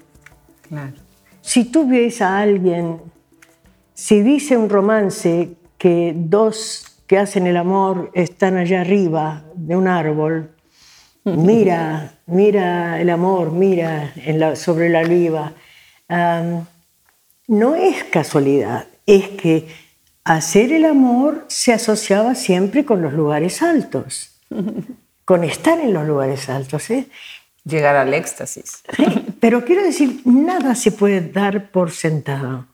Claro. 0.69 0.95
Si 1.41 1.65
tú 1.65 1.87
ves 1.87 2.23
a 2.23 2.39
alguien, 2.39 3.01
si 3.93 4.23
dice 4.23 4.57
un 4.57 4.71
romance 4.71 5.51
que 5.77 6.15
dos 6.17 6.94
que 7.15 7.21
hacen 7.21 7.47
el 7.47 7.57
amor 7.57 8.11
están 8.13 8.57
allá 8.57 8.81
arriba 8.81 9.45
de 9.55 9.77
un 9.77 9.87
árbol. 9.87 10.51
Mira, 11.25 12.19
mira 12.27 13.01
el 13.01 13.09
amor, 13.09 13.53
mira 13.53 14.13
sobre 14.57 14.89
la 14.89 15.03
oliva. 15.03 15.53
no 17.47 17.77
es 17.77 18.03
casualidad, 18.11 18.89
es 19.07 19.29
que 19.29 19.69
hacer 20.25 20.73
el 20.73 20.87
amor 20.87 21.45
se 21.47 21.73
asociaba 21.73 22.35
siempre 22.35 22.85
con 22.85 23.01
los 23.01 23.13
lugares 23.13 23.63
altos, 23.63 24.41
con 25.25 25.45
estar 25.45 25.79
en 25.79 25.95
los 25.95 26.09
lugares 26.09 26.49
altos. 26.49 26.91
¿eh? 26.91 27.07
Llegar 27.65 27.95
al 27.95 28.13
éxtasis. 28.13 28.83
pero 29.39 29.65
quiero 29.65 29.85
decir, 29.85 30.21
nada 30.25 30.75
se 30.75 30.91
puede 30.91 31.21
dar 31.21 31.71
por 31.71 31.93
sentado. 31.93 32.67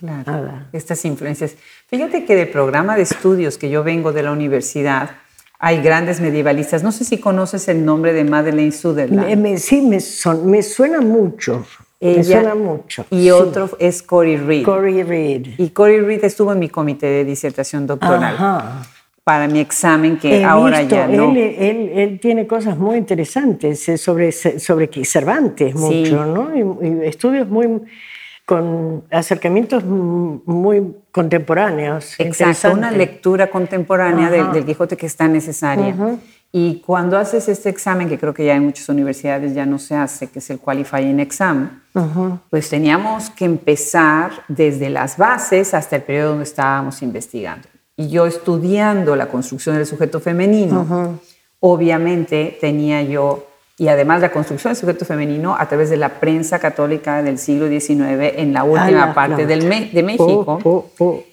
Claro, 0.00 0.62
estas 0.72 1.04
influencias. 1.04 1.56
Fíjate 1.88 2.24
que 2.24 2.34
del 2.34 2.48
programa 2.48 2.96
de 2.96 3.02
estudios 3.02 3.58
que 3.58 3.68
yo 3.68 3.84
vengo 3.84 4.12
de 4.14 4.22
la 4.22 4.32
universidad, 4.32 5.10
hay 5.58 5.82
grandes 5.82 6.22
medievalistas. 6.22 6.82
No 6.82 6.90
sé 6.90 7.04
si 7.04 7.18
conoces 7.18 7.68
el 7.68 7.84
nombre 7.84 8.14
de 8.14 8.24
Madeleine 8.24 8.72
Sutherland. 8.72 9.58
sí, 9.58 9.82
me, 9.82 9.98
me, 10.44 10.62
suena 10.62 11.02
mucho. 11.02 11.66
me 12.00 12.24
suena 12.24 12.54
mucho. 12.54 13.04
Y 13.10 13.28
otro 13.28 13.68
es 13.78 14.02
Corey 14.02 14.38
Reed. 14.38 14.64
Corey 14.64 15.02
Reed. 15.02 15.48
Y 15.58 15.68
Corey 15.68 16.00
Reed 16.00 16.24
estuvo 16.24 16.50
en 16.52 16.60
mi 16.60 16.70
comité 16.70 17.06
de 17.06 17.24
disertación 17.26 17.86
doctoral. 17.86 18.38
Para 19.22 19.46
mi 19.48 19.60
examen, 19.60 20.18
que 20.18 20.42
ahora 20.42 20.82
ya 20.82 21.06
no. 21.06 21.30
Él, 21.36 21.90
él, 21.94 22.18
tiene 22.18 22.46
cosas 22.46 22.78
muy 22.78 22.96
interesantes 22.96 23.86
eh, 23.90 23.98
sobre, 23.98 24.32
sobre 24.32 24.88
Cervantes, 25.04 25.74
mucho, 25.74 26.24
¿no? 26.24 26.50
y 26.56 27.06
estudios 27.06 27.46
muy 27.46 27.68
con 28.50 29.04
acercamientos 29.12 29.84
muy 29.84 30.96
contemporáneos. 31.12 32.18
Exacto, 32.18 32.72
una 32.72 32.90
lectura 32.90 33.48
contemporánea 33.48 34.28
del, 34.28 34.64
Quijote 34.64 34.96
que 34.96 35.06
está 35.06 35.28
necesaria. 35.28 35.94
Y 36.50 36.80
cuando 36.84 37.16
haces 37.16 37.48
este 37.48 37.68
examen, 37.68 38.08
que 38.08 38.18
creo 38.18 38.34
que 38.34 38.44
ya 38.44 38.56
en 38.56 38.64
muchas 38.64 38.88
universidades 38.88 39.54
ya 39.54 39.66
no 39.66 39.78
se 39.78 39.94
hace, 39.94 40.26
que 40.26 40.40
es 40.40 40.50
el 40.50 40.58
Qualifying 40.58 41.20
Exam, 41.20 41.80
pues 42.50 42.68
teníamos 42.68 43.30
que 43.30 43.44
empezar 43.44 44.32
desde 44.48 44.90
las 44.90 45.16
bases 45.16 45.72
hasta 45.72 45.94
el 45.94 46.02
periodo 46.02 46.30
donde 46.30 46.42
estábamos 46.42 47.02
investigando. 47.02 47.68
Y 47.96 48.08
yo 48.08 48.26
estudiando 48.26 49.14
la 49.14 49.28
construcción 49.28 49.76
del 49.76 49.86
sujeto 49.86 50.18
femenino, 50.18 51.20
obviamente 51.60 52.58
tenía 52.60 53.00
yo 53.02 53.46
y 53.80 53.88
además 53.88 54.20
la 54.20 54.30
construcción 54.30 54.74
del 54.74 54.76
sujeto 54.78 55.06
femenino 55.06 55.56
a 55.58 55.66
través 55.66 55.88
de 55.88 55.96
la 55.96 56.20
prensa 56.20 56.58
católica 56.58 57.22
del 57.22 57.38
siglo 57.38 57.66
XIX 57.66 58.34
en 58.36 58.52
la 58.52 58.62
última 58.62 59.14
parte 59.14 59.46
del 59.46 59.60
de 59.90 60.02
México, 60.02 60.58
oh, 60.62 60.68
oh, 60.68 60.90
oh. 60.98 61.24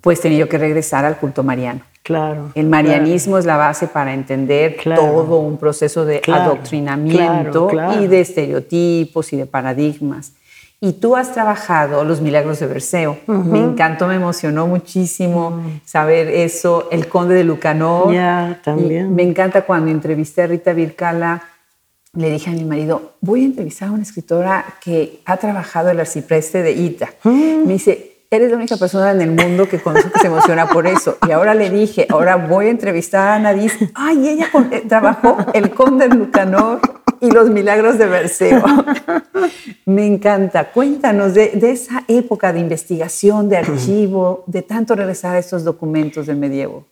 pues 0.00 0.20
tenía 0.20 0.38
yo 0.38 0.48
que 0.48 0.58
regresar 0.58 1.04
al 1.04 1.16
culto 1.16 1.42
mariano. 1.42 1.80
Claro. 2.04 2.52
El 2.54 2.68
marianismo 2.68 3.36
es 3.36 3.46
la 3.46 3.56
base 3.56 3.88
para 3.88 4.14
entender 4.14 4.76
todo 4.94 5.40
un 5.40 5.58
proceso 5.58 6.04
de 6.04 6.22
adoctrinamiento 6.32 7.68
y 8.00 8.06
de 8.06 8.20
estereotipos 8.20 9.32
y 9.32 9.36
de 9.36 9.46
paradigmas. 9.46 10.34
Y 10.80 10.92
tú 10.92 11.16
has 11.16 11.32
trabajado 11.32 12.04
los 12.04 12.20
milagros 12.20 12.60
de 12.60 12.68
Berceo. 12.68 13.18
Me 13.26 13.58
encantó, 13.58 14.06
me 14.06 14.14
emocionó 14.14 14.68
muchísimo 14.68 15.50
mm. 15.50 15.80
saber 15.84 16.28
eso. 16.28 16.86
El 16.92 17.08
conde 17.08 17.34
de 17.34 17.42
Lucanor. 17.42 18.14
Ya, 18.14 18.60
también. 18.62 19.12
me 19.12 19.24
encanta 19.24 19.62
cuando 19.62 19.90
entrevisté 19.90 20.42
a 20.42 20.46
Rita 20.46 20.72
Vircala 20.72 21.42
le 22.16 22.30
dije 22.30 22.50
a 22.50 22.52
mi 22.52 22.64
marido, 22.64 23.12
voy 23.20 23.42
a 23.42 23.44
entrevistar 23.44 23.88
a 23.88 23.92
una 23.92 24.02
escritora 24.02 24.64
que 24.82 25.20
ha 25.24 25.36
trabajado 25.36 25.90
el 25.90 26.00
arcipreste 26.00 26.62
de 26.62 26.72
Ita. 26.72 27.10
Mm. 27.24 27.66
Me 27.66 27.74
dice, 27.74 28.16
eres 28.30 28.50
la 28.50 28.56
única 28.56 28.76
persona 28.76 29.12
en 29.12 29.20
el 29.20 29.30
mundo 29.30 29.68
que 29.68 29.78
conozco 29.78 30.10
que 30.10 30.20
se 30.20 30.26
emociona 30.26 30.66
por 30.66 30.86
eso. 30.86 31.18
Y 31.28 31.32
ahora 31.32 31.54
le 31.54 31.70
dije, 31.70 32.06
ahora 32.08 32.36
voy 32.36 32.66
a 32.66 32.70
entrevistar 32.70 33.28
a 33.28 33.34
Ana 33.36 33.54
Ay, 33.94 34.28
ella 34.28 34.48
eh, 34.70 34.82
trabajó 34.88 35.36
El 35.52 35.70
Conde 35.70 36.08
de 36.08 36.14
Lucanor 36.14 36.80
y 37.20 37.30
Los 37.30 37.50
Milagros 37.50 37.98
de 37.98 38.06
Berceo. 38.06 38.64
Me 39.86 40.06
encanta. 40.06 40.70
Cuéntanos 40.72 41.34
de, 41.34 41.50
de, 41.50 41.70
esa 41.70 42.04
época 42.08 42.52
de 42.52 42.60
investigación, 42.60 43.48
de 43.48 43.58
archivo, 43.58 44.44
de 44.46 44.62
tanto 44.62 44.94
regresar 44.94 45.36
a 45.36 45.38
estos 45.38 45.64
documentos 45.64 46.26
del 46.26 46.36
medievo. 46.36 46.84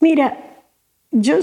Mira, 0.00 0.36
yo 1.10 1.38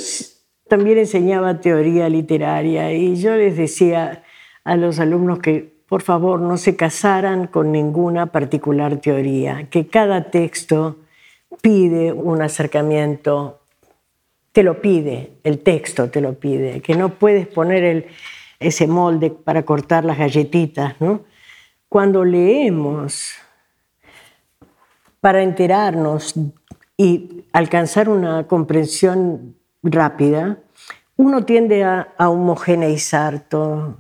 también 0.71 0.99
enseñaba 0.99 1.59
teoría 1.59 2.07
literaria 2.07 2.93
y 2.93 3.17
yo 3.17 3.35
les 3.35 3.57
decía 3.57 4.23
a 4.63 4.77
los 4.77 5.01
alumnos 5.01 5.39
que 5.39 5.73
por 5.85 6.01
favor 6.01 6.39
no 6.39 6.55
se 6.55 6.77
casaran 6.77 7.47
con 7.47 7.73
ninguna 7.73 8.27
particular 8.27 8.95
teoría, 9.01 9.67
que 9.69 9.87
cada 9.87 10.31
texto 10.31 10.99
pide 11.61 12.13
un 12.13 12.41
acercamiento, 12.41 13.59
te 14.53 14.63
lo 14.63 14.79
pide, 14.79 15.33
el 15.43 15.59
texto 15.59 16.09
te 16.09 16.21
lo 16.21 16.35
pide, 16.35 16.79
que 16.79 16.95
no 16.95 17.15
puedes 17.15 17.47
poner 17.47 18.07
ese 18.57 18.87
molde 18.87 19.29
para 19.29 19.63
cortar 19.63 20.05
las 20.05 20.17
galletitas. 20.17 20.95
¿no? 21.01 21.25
Cuando 21.89 22.23
leemos, 22.23 23.33
para 25.19 25.43
enterarnos 25.43 26.33
y 26.95 27.43
alcanzar 27.51 28.07
una 28.07 28.47
comprensión 28.47 29.57
rápida, 29.83 30.59
uno 31.15 31.45
tiende 31.45 31.83
a, 31.83 32.13
homogeneizar 32.17 33.39
todo. 33.47 33.97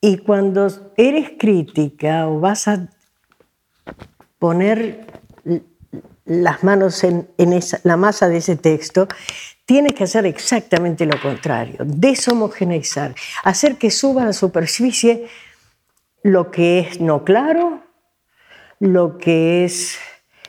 Y 0.00 0.18
cuando 0.18 0.92
eres 0.96 1.32
crítica 1.38 2.28
o 2.28 2.40
vas 2.40 2.68
a 2.68 2.88
poner 4.38 5.06
las 6.26 6.62
manos 6.62 7.04
en, 7.04 7.28
la 7.84 7.96
masa 7.96 8.28
de 8.28 8.38
ese 8.38 8.56
texto, 8.56 9.08
tienes 9.64 9.94
que 9.94 10.04
hacer 10.04 10.26
exactamente 10.26 11.06
lo 11.06 11.20
contrario, 11.20 11.78
deshomogeneizar, 11.84 13.14
hacer 13.44 13.76
que 13.76 13.90
suba 13.90 14.22
a 14.22 14.26
la 14.26 14.32
superficie 14.32 15.26
lo 16.22 16.50
que 16.50 16.80
es 16.80 17.00
no 17.00 17.24
claro, 17.24 17.82
lo 18.80 19.16
que 19.16 19.64
es 19.64 19.98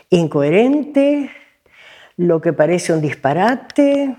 incoherente, 0.09 1.31
lo 2.17 2.41
que 2.41 2.53
parece 2.53 2.93
un 2.93 3.01
disparate, 3.01 4.15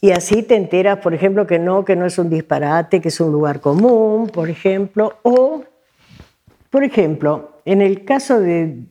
y 0.00 0.12
así 0.12 0.42
te 0.44 0.54
enteras, 0.54 0.98
por 0.98 1.12
ejemplo, 1.12 1.46
que 1.46 1.58
no, 1.58 1.84
que 1.84 1.96
no 1.96 2.06
es 2.06 2.18
un 2.18 2.30
disparate, 2.30 3.00
que 3.00 3.08
es 3.08 3.20
un 3.20 3.32
lugar 3.32 3.60
común, 3.60 4.28
por 4.28 4.48
ejemplo, 4.48 5.18
o, 5.22 5.64
por 6.70 6.84
ejemplo, 6.84 7.60
en 7.64 7.82
el 7.82 8.04
caso 8.04 8.38
de, 8.40 8.84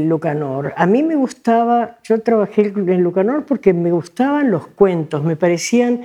Lucanor, 0.00 0.74
a 0.76 0.86
mí 0.86 1.04
me 1.04 1.14
gustaba, 1.14 1.98
yo 2.02 2.20
trabajé 2.20 2.72
en 2.74 3.02
Lucanor 3.02 3.46
porque 3.46 3.72
me 3.72 3.92
gustaban 3.92 4.50
los 4.50 4.66
cuentos, 4.66 5.22
me 5.22 5.36
parecían, 5.36 6.02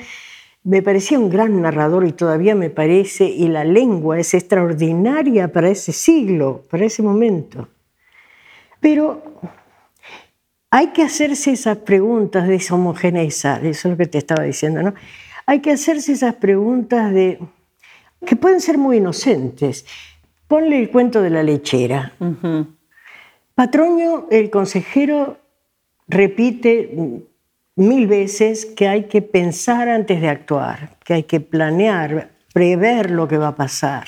me 0.64 0.84
parecía 0.84 1.18
un 1.18 1.30
gran 1.30 1.62
narrador 1.62 2.06
y 2.06 2.12
todavía 2.12 2.54
me 2.54 2.70
parece, 2.70 3.26
y 3.26 3.48
la 3.48 3.64
lengua 3.64 4.20
es 4.20 4.36
extraordinaria 4.36 5.52
para 5.52 5.70
ese 5.70 5.92
siglo, 5.92 6.64
para 6.70 6.86
ese 6.86 7.02
momento. 7.02 7.68
Pero 8.80 9.24
hay 10.74 10.88
que 10.88 11.04
hacerse 11.04 11.52
esas 11.52 11.78
preguntas 11.78 12.48
de 12.48 12.54
deshomogeneizar, 12.54 13.64
eso 13.64 13.88
es 13.88 13.92
lo 13.92 13.96
que 13.96 14.08
te 14.08 14.18
estaba 14.18 14.44
diciendo, 14.44 14.82
¿no? 14.82 14.96
Hay 15.46 15.60
que 15.60 15.70
hacerse 15.70 16.14
esas 16.14 16.34
preguntas 16.34 17.14
de 17.14 17.38
que 18.26 18.36
pueden 18.36 18.60
ser 18.60 18.80
muy 18.80 18.98
inocentes. 18.98 19.86
Ponle 20.48 20.80
el 20.80 20.90
cuento 20.90 21.22
de 21.22 21.30
la 21.30 21.44
lechera. 21.44 22.14
Patroño, 23.54 24.26
el 24.32 24.50
consejero, 24.50 25.38
repite 26.08 27.22
mil 27.76 28.08
veces 28.08 28.66
que 28.66 28.88
hay 28.88 29.04
que 29.04 29.22
pensar 29.22 29.90
antes 29.90 30.22
de 30.22 30.30
actuar, 30.30 30.98
que 31.06 31.14
hay 31.14 31.24
que 31.24 31.40
planear, 31.40 32.32
prever 32.52 33.12
lo 33.12 33.28
que 33.28 33.38
va 33.38 33.50
a 33.50 33.56
pasar. 33.56 34.08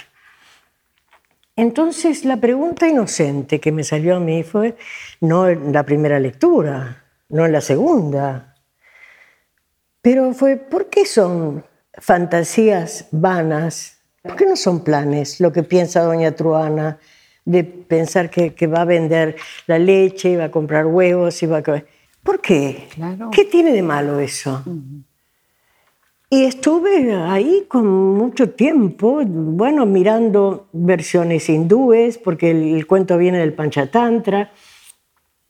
Entonces 1.56 2.26
la 2.26 2.38
pregunta 2.38 2.88
inocente 2.88 3.60
que 3.60 3.72
me 3.72 3.84
salió 3.84 4.18
a 4.18 4.20
mí 4.20 4.44
fue, 4.44 4.76
no 5.22 5.48
en 5.48 5.72
la 5.72 5.84
primera 5.84 6.20
lectura, 6.20 7.04
no 7.30 7.46
en 7.46 7.52
la 7.52 7.62
segunda, 7.62 8.56
pero 10.02 10.34
fue, 10.34 10.58
¿por 10.58 10.90
qué 10.90 11.06
son 11.06 11.66
fantasías 11.94 13.08
vanas? 13.12 14.02
¿Por 14.22 14.36
qué 14.36 14.46
no 14.46 14.56
son 14.56 14.84
planes 14.84 15.40
lo 15.40 15.52
que 15.52 15.64
piensa 15.64 16.04
doña 16.04 16.36
Truana 16.36 17.00
de 17.46 17.64
pensar 17.64 18.30
que, 18.30 18.68
va 18.68 18.82
a 18.82 18.86
vender 18.86 19.36
la 19.68 19.80
leche, 19.80 20.32
y 20.32 20.36
va 20.36 20.46
a 20.46 20.52
comprar 20.52 20.88
huevos, 20.88 21.42
y 21.42 21.46
va 21.46 21.60
a... 21.60 21.84
¿Por 22.24 22.42
qué? 22.42 22.88
¿Qué 23.32 23.46
tiene 23.46 23.72
de 23.72 23.84
malo 23.84 24.20
eso? 24.20 24.64
Y 26.30 26.44
estuve 26.46 27.14
ahí 27.14 27.66
con 27.68 27.86
mucho 27.86 28.50
tiempo, 28.50 29.22
bueno, 29.26 29.86
mirando 29.86 30.68
versiones 30.74 31.50
hindúes, 31.50 32.18
porque 32.18 32.52
el, 32.52 32.88
cuento 32.88 33.18
viene 33.18 33.40
del 33.40 33.54
Panchatantra. 33.54 34.52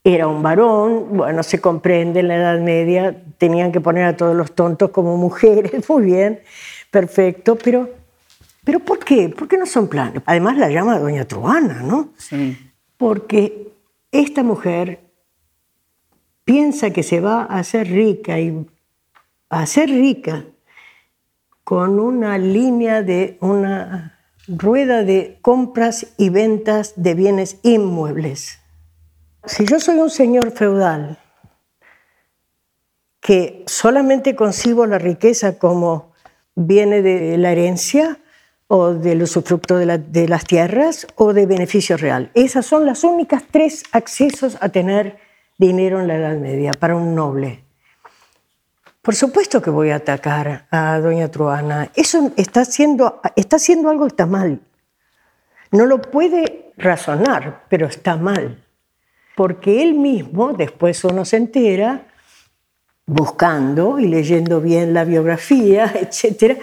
Era 0.03 0.27
un 0.27 0.43
varón, 0.43 1.17
bueno, 1.17 1.43
se 1.43 1.61
comprende, 1.61 2.19
en 2.19 2.27
la 2.27 2.35
Edad 2.35 2.59
Media 2.59 3.23
tenían 3.37 3.71
que 3.71 3.79
poner 3.79 4.03
a 4.03 4.17
todos 4.17 4.35
los 4.35 4.53
tontos 4.53 4.91
como 4.91 5.15
mujeres, 5.17 5.89
muy 5.89 6.03
bien, 6.03 6.41
perfecto, 6.91 7.57
pero, 7.57 7.89
pero 8.63 8.79
¿por 8.79 8.99
qué? 8.99 9.29
¿Por 9.29 9.47
qué 9.47 9.57
no 9.57 9.65
son 9.65 9.87
planes? 9.87 10.21
Además 10.25 10.57
la 10.57 10.69
llama 10.69 10.99
Doña 10.99 11.25
Truana, 11.25 11.81
¿no? 11.81 12.09
Sí. 12.17 12.57
Porque 12.97 13.71
esta 14.11 14.43
mujer 14.43 14.99
piensa 16.43 16.91
que 16.91 17.01
se 17.01 17.21
va 17.21 17.43
a 17.43 17.59
hacer 17.59 17.87
rica 17.87 18.39
y 18.39 18.65
a 19.49 19.61
hacer 19.61 19.89
rica 19.89 20.45
con 21.65 21.99
una 21.99 22.37
línea 22.37 23.01
de 23.01 23.37
una 23.41 24.19
rueda 24.47 25.03
de 25.03 25.39
compras 25.41 26.13
y 26.15 26.29
ventas 26.29 26.93
de 26.95 27.15
bienes 27.15 27.57
inmuebles. 27.63 28.59
Si 29.45 29.65
yo 29.65 29.79
soy 29.79 29.97
un 29.97 30.11
señor 30.11 30.51
feudal 30.51 31.17
que 33.19 33.63
solamente 33.65 34.35
concibo 34.35 34.85
la 34.85 34.99
riqueza 34.99 35.57
como 35.57 36.13
viene 36.53 37.01
de 37.01 37.35
la 37.39 37.51
herencia 37.51 38.19
o 38.67 38.93
del 38.93 39.23
usufructo 39.23 39.77
de, 39.77 39.97
de 39.97 40.27
las 40.27 40.45
tierras 40.45 41.07
o 41.15 41.33
de 41.33 41.47
beneficio 41.47 41.97
real. 41.97 42.29
Esas 42.35 42.67
son 42.67 42.85
las 42.85 43.03
únicas 43.03 43.43
tres 43.49 43.83
accesos 43.91 44.55
a 44.61 44.69
tener 44.69 45.17
dinero 45.57 45.99
en 45.99 46.07
la 46.07 46.17
Edad 46.17 46.37
Media 46.37 46.71
para 46.79 46.95
un 46.95 47.15
noble. 47.15 47.64
Por 49.05 49.13
supuesto 49.13 49.61
que 49.61 49.69
voy 49.69 49.91
a 49.91 49.97
atacar 49.97 50.65
a 50.71 50.99
doña 50.99 51.29
Truana. 51.29 51.91
Eso 51.95 52.31
está 52.37 52.61
haciendo, 52.61 53.21
está 53.35 53.57
haciendo 53.57 53.89
algo 53.91 54.05
que 54.05 54.09
está 54.09 54.25
mal. 54.25 54.61
No 55.69 55.85
lo 55.85 56.01
puede 56.01 56.71
razonar, 56.75 57.65
pero 57.69 57.85
está 57.85 58.17
mal. 58.17 58.65
Porque 59.35 59.83
él 59.83 59.93
mismo, 59.93 60.53
después 60.53 61.03
uno 61.03 61.23
se 61.23 61.37
entera, 61.37 62.07
buscando 63.05 63.99
y 63.99 64.07
leyendo 64.07 64.59
bien 64.59 64.95
la 64.95 65.03
biografía, 65.03 65.93
etc., 66.01 66.57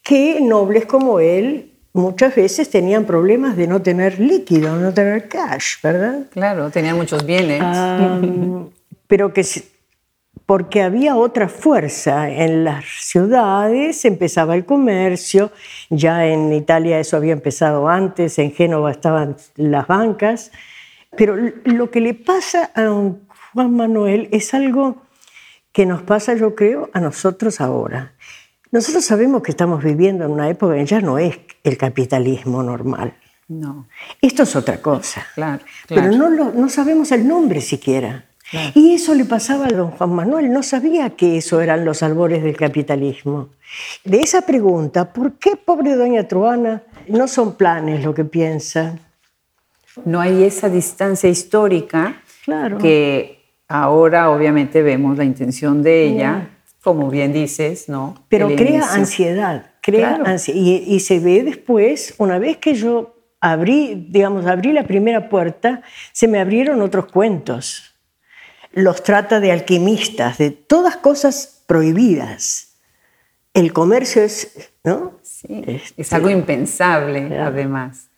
que 0.00 0.40
nobles 0.40 0.86
como 0.86 1.18
él 1.18 1.74
muchas 1.94 2.36
veces 2.36 2.70
tenían 2.70 3.06
problemas 3.06 3.56
de 3.56 3.66
no 3.66 3.82
tener 3.82 4.20
líquido, 4.20 4.76
no 4.76 4.94
tener 4.94 5.28
cash, 5.28 5.82
¿verdad? 5.82 6.26
Claro, 6.30 6.70
tenían 6.70 6.96
muchos 6.96 7.26
bienes. 7.26 7.60
pero 9.08 9.32
que 9.32 9.42
porque 10.48 10.80
había 10.80 11.14
otra 11.14 11.46
fuerza 11.46 12.30
en 12.30 12.64
las 12.64 12.86
ciudades, 12.86 14.06
empezaba 14.06 14.54
el 14.54 14.64
comercio, 14.64 15.52
ya 15.90 16.24
en 16.24 16.54
Italia 16.54 16.98
eso 16.98 17.18
había 17.18 17.34
empezado 17.34 17.86
antes, 17.86 18.38
en 18.38 18.52
Génova 18.52 18.90
estaban 18.90 19.36
las 19.56 19.86
bancas, 19.86 20.50
pero 21.18 21.36
lo 21.64 21.90
que 21.90 22.00
le 22.00 22.14
pasa 22.14 22.70
a 22.74 22.88
Juan 23.52 23.76
Manuel 23.76 24.30
es 24.32 24.54
algo 24.54 25.02
que 25.70 25.84
nos 25.84 26.00
pasa, 26.00 26.32
yo 26.32 26.54
creo, 26.54 26.88
a 26.94 27.00
nosotros 27.00 27.60
ahora. 27.60 28.14
Nosotros 28.70 29.04
sabemos 29.04 29.42
que 29.42 29.50
estamos 29.50 29.84
viviendo 29.84 30.24
en 30.24 30.30
una 30.30 30.48
época 30.48 30.76
que 30.76 30.86
ya 30.86 31.02
no 31.02 31.18
es 31.18 31.38
el 31.62 31.76
capitalismo 31.76 32.62
normal. 32.62 33.12
No. 33.48 33.86
Esto 34.22 34.44
es 34.44 34.56
otra 34.56 34.80
cosa. 34.80 35.26
Claro, 35.34 35.62
Pero 35.86 36.10
no, 36.10 36.30
no 36.30 36.68
sabemos 36.70 37.12
el 37.12 37.28
nombre 37.28 37.60
siquiera. 37.60 38.27
Y 38.74 38.94
eso 38.94 39.14
le 39.14 39.24
pasaba 39.24 39.66
a 39.66 39.68
don 39.68 39.90
Juan 39.90 40.10
Manuel, 40.10 40.52
no 40.52 40.62
sabía 40.62 41.10
que 41.10 41.36
eso 41.36 41.60
eran 41.60 41.84
los 41.84 42.02
albores 42.02 42.42
del 42.42 42.56
capitalismo. 42.56 43.50
De 44.04 44.20
esa 44.20 44.42
pregunta, 44.42 45.12
¿por 45.12 45.34
qué 45.34 45.56
pobre 45.56 45.94
doña 45.94 46.26
Truana 46.26 46.82
no 47.08 47.28
son 47.28 47.56
planes 47.56 48.04
lo 48.04 48.14
que 48.14 48.24
piensa? 48.24 48.98
No 50.04 50.20
hay 50.20 50.44
esa 50.44 50.70
distancia 50.70 51.28
histórica 51.28 52.22
claro. 52.44 52.78
que 52.78 53.42
ahora 53.68 54.30
obviamente 54.30 54.82
vemos 54.82 55.18
la 55.18 55.24
intención 55.24 55.82
de 55.82 56.04
ella, 56.04 56.48
como 56.82 57.10
bien 57.10 57.34
dices, 57.34 57.88
¿no? 57.88 58.14
Pero 58.30 58.48
crea 58.56 58.94
ansiedad, 58.94 59.72
crea 59.82 60.22
ansiedad. 60.24 60.58
Y, 60.58 60.94
y 60.94 61.00
se 61.00 61.20
ve 61.20 61.42
después, 61.42 62.14
una 62.16 62.38
vez 62.38 62.56
que 62.56 62.74
yo 62.74 63.14
abrí, 63.40 64.06
digamos, 64.08 64.46
abrí 64.46 64.72
la 64.72 64.84
primera 64.84 65.28
puerta, 65.28 65.82
se 66.12 66.28
me 66.28 66.38
abrieron 66.38 66.80
otros 66.80 67.06
cuentos 67.06 67.97
los 68.78 69.02
trata 69.02 69.40
de 69.40 69.50
alquimistas, 69.50 70.38
de 70.38 70.50
todas 70.50 70.96
cosas 70.96 71.62
prohibidas. 71.66 72.76
El 73.52 73.72
comercio 73.72 74.22
es, 74.22 74.70
¿no? 74.84 75.18
Sí, 75.22 75.64
este, 75.66 76.02
es 76.02 76.12
algo 76.12 76.30
impensable, 76.30 77.38
además. 77.40 78.08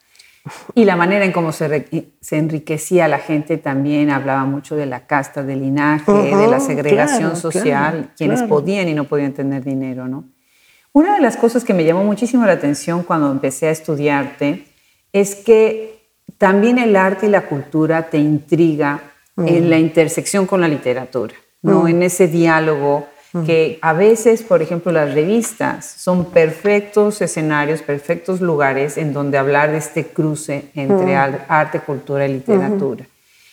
Y 0.75 0.85
la 0.85 0.97
manera 0.97 1.25
en 1.25 1.33
cómo 1.33 1.53
se, 1.53 1.87
enriquecía 2.31 3.09
la 3.09 3.19
gente 3.19 3.57
también 3.57 4.11
hablaba 4.11 4.45
mucho 4.45 4.77
de 4.77 4.87
la 4.87 5.07
casta, 5.07 5.43
del 5.43 5.61
linaje, 5.61 6.13
de 6.13 6.47
la 6.47 6.61
segregación 6.61 7.37
social, 7.37 8.13
quienes 8.17 8.43
podían 8.43 8.89
y 8.89 8.95
no 8.95 9.05
podían 9.05 9.33
tener 9.33 9.65
dinero, 9.65 10.09
¿no? 10.09 10.25
Una 10.93 11.15
de 11.15 11.21
las 11.21 11.37
cosas 11.37 11.65
que 11.65 11.73
me 11.73 11.85
llamó 11.85 12.05
muchísimo 12.05 12.45
la 12.45 12.53
atención 12.53 13.05
cuando 13.05 13.31
empecé 13.31 13.69
a 13.69 13.71
estudiarte 13.71 14.67
es 15.13 15.37
que 15.37 16.01
también 16.37 16.79
el 16.79 16.97
arte 16.97 17.27
y 17.27 17.31
la 17.31 17.47
cultura 17.47 18.11
te 18.11 18.19
intriga 18.19 19.10
en 19.47 19.71
la 19.71 19.79
intersección 19.79 20.47
con 20.47 20.61
la 20.61 20.69
literatura, 20.69 21.35
¿no? 21.63 21.89
en 21.89 22.03
ese 22.03 22.29
diálogo 22.29 23.07
que 23.47 23.79
a 23.81 23.93
veces, 23.93 24.43
por 24.43 24.61
ejemplo, 24.61 24.91
las 24.91 25.15
revistas 25.15 25.87
son 25.87 26.33
perfectos 26.33 27.23
escenarios, 27.23 27.81
perfectos 27.81 28.41
lugares 28.41 28.99
en 28.99 29.13
donde 29.13 29.39
hablar 29.39 29.71
de 29.71 29.79
este 29.79 30.07
cruce 30.07 30.65
entre 30.75 31.15
arte, 31.15 31.79
cultura 31.81 32.27
y 32.27 32.33
literatura. 32.33 33.07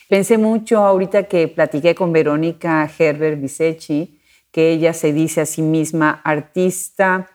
Pensé 0.08 0.36
mucho 0.36 0.78
ahorita 0.78 1.24
que 1.24 1.46
platiqué 1.46 1.94
con 1.94 2.12
Verónica 2.12 2.90
Herbert 2.98 3.40
Bisecchi, 3.40 4.18
que 4.50 4.70
ella 4.70 4.92
se 4.92 5.12
dice 5.12 5.42
a 5.42 5.46
sí 5.46 5.62
misma 5.62 6.22
artista 6.24 7.28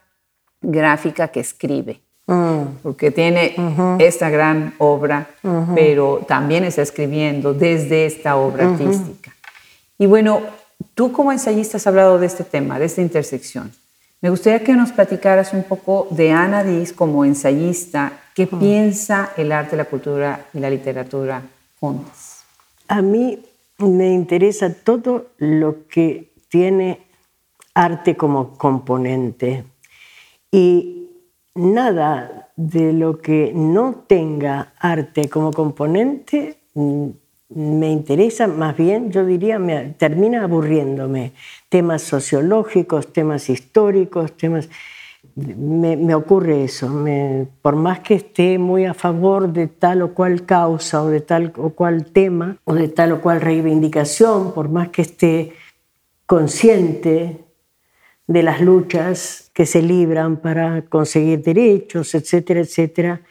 gráfica 0.61 1.29
que 1.29 1.39
escribe. 1.39 2.02
Mm. 2.25 2.77
porque 2.81 3.11
tiene 3.11 3.53
esta 3.99 4.29
gran 4.29 4.75
obra, 4.77 5.27
pero 5.75 6.23
también 6.25 6.63
está 6.63 6.81
escribiendo 6.81 7.53
desde 7.53 8.05
esta 8.05 8.37
obra 8.37 8.71
artística. 8.71 9.35
Y 9.97 10.05
bueno, 10.05 10.41
tú 10.93 11.11
como 11.11 11.33
ensayista 11.33 11.77
has 11.77 11.85
hablado 11.85 12.19
de 12.19 12.27
este 12.27 12.45
tema, 12.45 12.79
de 12.79 12.85
esta 12.85 13.01
intersección. 13.01 13.73
Me 14.21 14.29
gustaría 14.29 14.63
que 14.63 14.71
nos 14.73 14.93
platicaras 14.93 15.51
un 15.51 15.63
poco 15.63 16.07
de 16.11 16.31
Ana 16.31 16.63
Diz 16.63 16.93
como 16.93 17.25
ensayista, 17.25 18.13
qué 18.33 18.47
piensa 18.47 19.33
el 19.35 19.51
arte, 19.51 19.75
la 19.75 19.83
cultura 19.83 20.45
y 20.53 20.59
la 20.59 20.69
literatura 20.69 21.41
juntas. 21.77 22.45
A 22.87 23.01
mí 23.01 23.43
me 23.79 24.13
interesa 24.13 24.73
todo 24.73 25.27
lo 25.39 25.87
que 25.89 26.31
tiene 26.47 27.01
arte 27.73 28.15
como 28.15 28.57
componente 28.57 29.65
y 30.49 31.02
nada 31.55 32.49
de 32.55 32.93
lo 32.93 33.19
que 33.19 33.51
no 33.53 34.03
tenga 34.07 34.73
arte 34.79 35.29
como 35.29 35.51
componente 35.51 36.57
mm, 36.73 37.09
me 37.55 37.91
interesa, 37.91 38.47
más 38.47 38.75
bien 38.75 39.11
yo 39.11 39.25
diría, 39.25 39.59
me 39.59 39.93
termina 39.97 40.43
aburriéndome. 40.43 41.33
Temas 41.69 42.01
sociológicos, 42.01 43.13
temas 43.13 43.49
históricos, 43.49 44.35
temas... 44.37 44.69
Me, 45.35 46.13
ocurre 46.13 46.65
eso, 46.65 46.91
por 47.61 47.75
más 47.75 48.01
que 48.01 48.15
esté 48.15 48.59
muy 48.59 48.85
a 48.85 48.93
favor 48.93 49.51
de 49.51 49.67
tal 49.67 50.01
o 50.01 50.13
cual 50.13 50.45
causa 50.45 51.01
o 51.01 51.07
de 51.07 51.21
tal 51.21 51.53
o 51.57 51.69
cual 51.69 52.05
tema 52.05 52.57
o 52.65 52.73
de 52.73 52.87
tal 52.89 53.13
o 53.13 53.21
cual 53.21 53.39
reivindicación, 53.39 54.53
por 54.53 54.69
más 54.69 54.89
que 54.89 55.01
esté 55.01 55.53
consciente 56.25 57.42
de 58.27 58.43
las 58.43 58.61
luchas 58.61 59.51
que 59.53 59.65
se 59.65 59.81
libran 59.81 60.37
para 60.37 60.83
conseguir 60.83 61.41
derechos, 61.43 62.15
etcétera, 62.15 62.61
etcétera. 62.61 63.21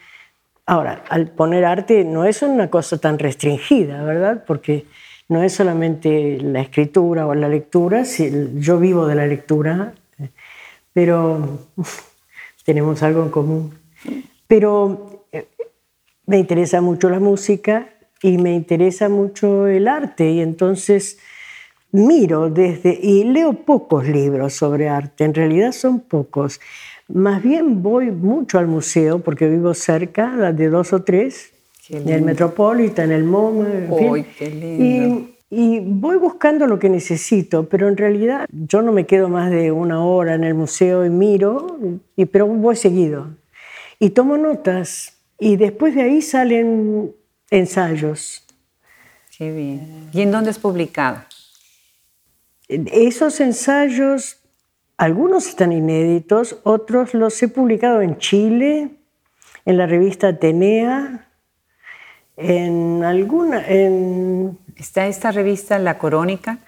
Ahora, 0.66 1.04
al 1.08 1.30
poner 1.30 1.64
arte 1.64 2.04
no 2.04 2.24
es 2.24 2.42
una 2.42 2.70
cosa 2.70 2.98
tan 2.98 3.18
restringida, 3.18 4.02
¿verdad? 4.04 4.44
Porque 4.46 4.86
no 5.28 5.42
es 5.42 5.54
solamente 5.54 6.38
la 6.40 6.60
escritura 6.60 7.26
o 7.26 7.34
la 7.34 7.48
lectura, 7.48 8.04
yo 8.54 8.78
vivo 8.78 9.06
de 9.06 9.14
la 9.14 9.26
lectura, 9.26 9.94
pero 10.92 11.66
tenemos 12.64 13.02
algo 13.02 13.22
en 13.22 13.30
común. 13.30 13.74
Pero 14.46 15.26
eh, 15.32 15.46
me 16.26 16.38
interesa 16.38 16.80
mucho 16.80 17.08
la 17.08 17.18
música 17.18 17.88
y 18.22 18.38
me 18.38 18.54
interesa 18.54 19.08
mucho 19.08 19.66
el 19.66 19.88
arte 19.88 20.30
y 20.30 20.40
entonces 20.40 21.18
miro 21.92 22.50
desde, 22.50 22.98
y 23.00 23.24
leo 23.24 23.52
pocos 23.52 24.08
libros 24.08 24.54
sobre 24.54 24.88
arte, 24.88 25.24
en 25.24 25.34
realidad 25.34 25.72
son 25.72 26.00
pocos. 26.00 26.60
Más 27.08 27.42
bien 27.42 27.82
voy 27.82 28.10
mucho 28.10 28.58
al 28.58 28.66
museo 28.66 29.20
porque 29.20 29.48
vivo 29.48 29.74
cerca 29.74 30.52
de 30.52 30.68
dos 30.68 30.92
o 30.92 31.02
tres, 31.02 31.52
en 31.88 32.08
el 32.08 32.22
Metropolitan, 32.22 33.10
en 33.10 33.16
el 33.18 33.24
MoMA, 33.24 33.68
en 33.68 34.24
fin. 34.34 35.28
Y, 35.50 35.80
voy 35.80 36.16
buscando 36.16 36.66
lo 36.66 36.78
que 36.78 36.88
necesito, 36.88 37.68
pero 37.68 37.86
en 37.86 37.98
realidad 37.98 38.46
yo 38.50 38.80
no 38.80 38.90
me 38.90 39.04
quedo 39.04 39.28
más 39.28 39.50
de 39.50 39.70
una 39.70 40.02
hora 40.02 40.34
en 40.34 40.44
el 40.44 40.54
museo 40.54 41.04
y 41.04 41.10
miro, 41.10 41.78
y, 42.16 42.24
pero 42.24 42.46
voy 42.46 42.74
seguido. 42.74 43.36
Y 43.98 44.10
tomo 44.10 44.38
notas 44.38 45.18
y 45.38 45.56
después 45.56 45.94
de 45.94 46.02
ahí 46.02 46.22
salen 46.22 47.12
ensayos. 47.50 48.46
Qué 49.36 49.52
bien. 49.52 50.08
¿Y 50.14 50.22
en 50.22 50.30
dónde 50.30 50.52
es 50.52 50.58
publicado? 50.58 51.18
Esos 52.92 53.40
ensayos, 53.40 54.40
algunos 54.96 55.46
están 55.46 55.72
inéditos, 55.72 56.58
otros 56.62 57.12
los 57.12 57.42
he 57.42 57.48
publicado 57.48 58.00
en 58.00 58.18
Chile, 58.18 58.90
en 59.64 59.76
la 59.76 59.86
revista 59.86 60.28
Atenea, 60.28 61.28
en 62.36 63.04
alguna... 63.04 63.66
En, 63.66 64.58
¿Está 64.76 65.06
esta 65.06 65.30
revista 65.30 65.78
La 65.78 65.98
Corónica? 65.98 66.58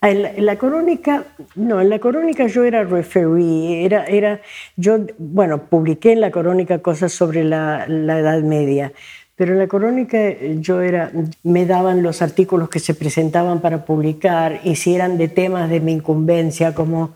Ah, 0.00 0.08
en 0.10 0.46
la, 0.46 0.56
Corónica, 0.56 1.24
no, 1.56 1.78
en 1.80 1.90
la 1.90 1.98
Corónica 1.98 2.46
yo 2.46 2.64
era 2.64 2.84
referee, 2.84 3.84
era, 3.84 4.06
era, 4.06 4.40
yo, 4.76 4.98
bueno, 5.18 5.66
publiqué 5.66 6.12
en 6.12 6.22
la 6.22 6.30
Corónica 6.30 6.78
cosas 6.78 7.12
sobre 7.12 7.44
la, 7.44 7.86
la 7.86 8.18
Edad 8.18 8.40
Media, 8.40 8.92
pero 9.40 9.54
en 9.54 9.58
la 9.58 9.68
crónica 9.68 10.18
eh, 10.18 10.58
yo 10.60 10.82
era, 10.82 11.10
me 11.44 11.64
daban 11.64 12.02
los 12.02 12.20
artículos 12.20 12.68
que 12.68 12.78
se 12.78 12.92
presentaban 12.92 13.62
para 13.62 13.86
publicar 13.86 14.60
y 14.64 14.76
si 14.76 14.94
eran 14.94 15.16
de 15.16 15.28
temas 15.28 15.70
de 15.70 15.80
mi 15.80 15.92
incumbencia 15.92 16.74
como 16.74 17.14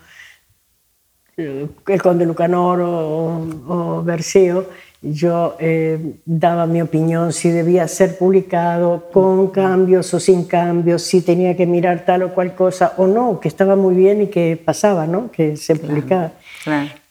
eh, 1.37 1.67
el 1.87 2.01
conde 2.01 2.25
Lucanor 2.25 2.81
o, 2.81 3.47
o 3.69 4.03
Berceo, 4.03 4.71
yo 5.03 5.57
eh, 5.61 6.15
daba 6.25 6.65
mi 6.65 6.81
opinión 6.81 7.31
si 7.35 7.51
debía 7.51 7.87
ser 7.89 8.17
publicado 8.17 9.11
con 9.13 9.49
cambios 9.49 10.15
o 10.15 10.19
sin 10.19 10.45
cambios, 10.45 11.03
si 11.03 11.21
tenía 11.21 11.55
que 11.55 11.67
mirar 11.67 12.07
tal 12.07 12.23
o 12.23 12.33
cual 12.33 12.55
cosa 12.55 12.95
o 12.97 13.07
no, 13.07 13.39
que 13.39 13.49
estaba 13.49 13.77
muy 13.77 13.95
bien 13.95 14.23
y 14.23 14.27
que 14.29 14.59
pasaba, 14.65 15.07
¿no? 15.07 15.31
que 15.31 15.59
se 15.59 15.77
publicaba. 15.77 16.31
Claro. 16.31 16.44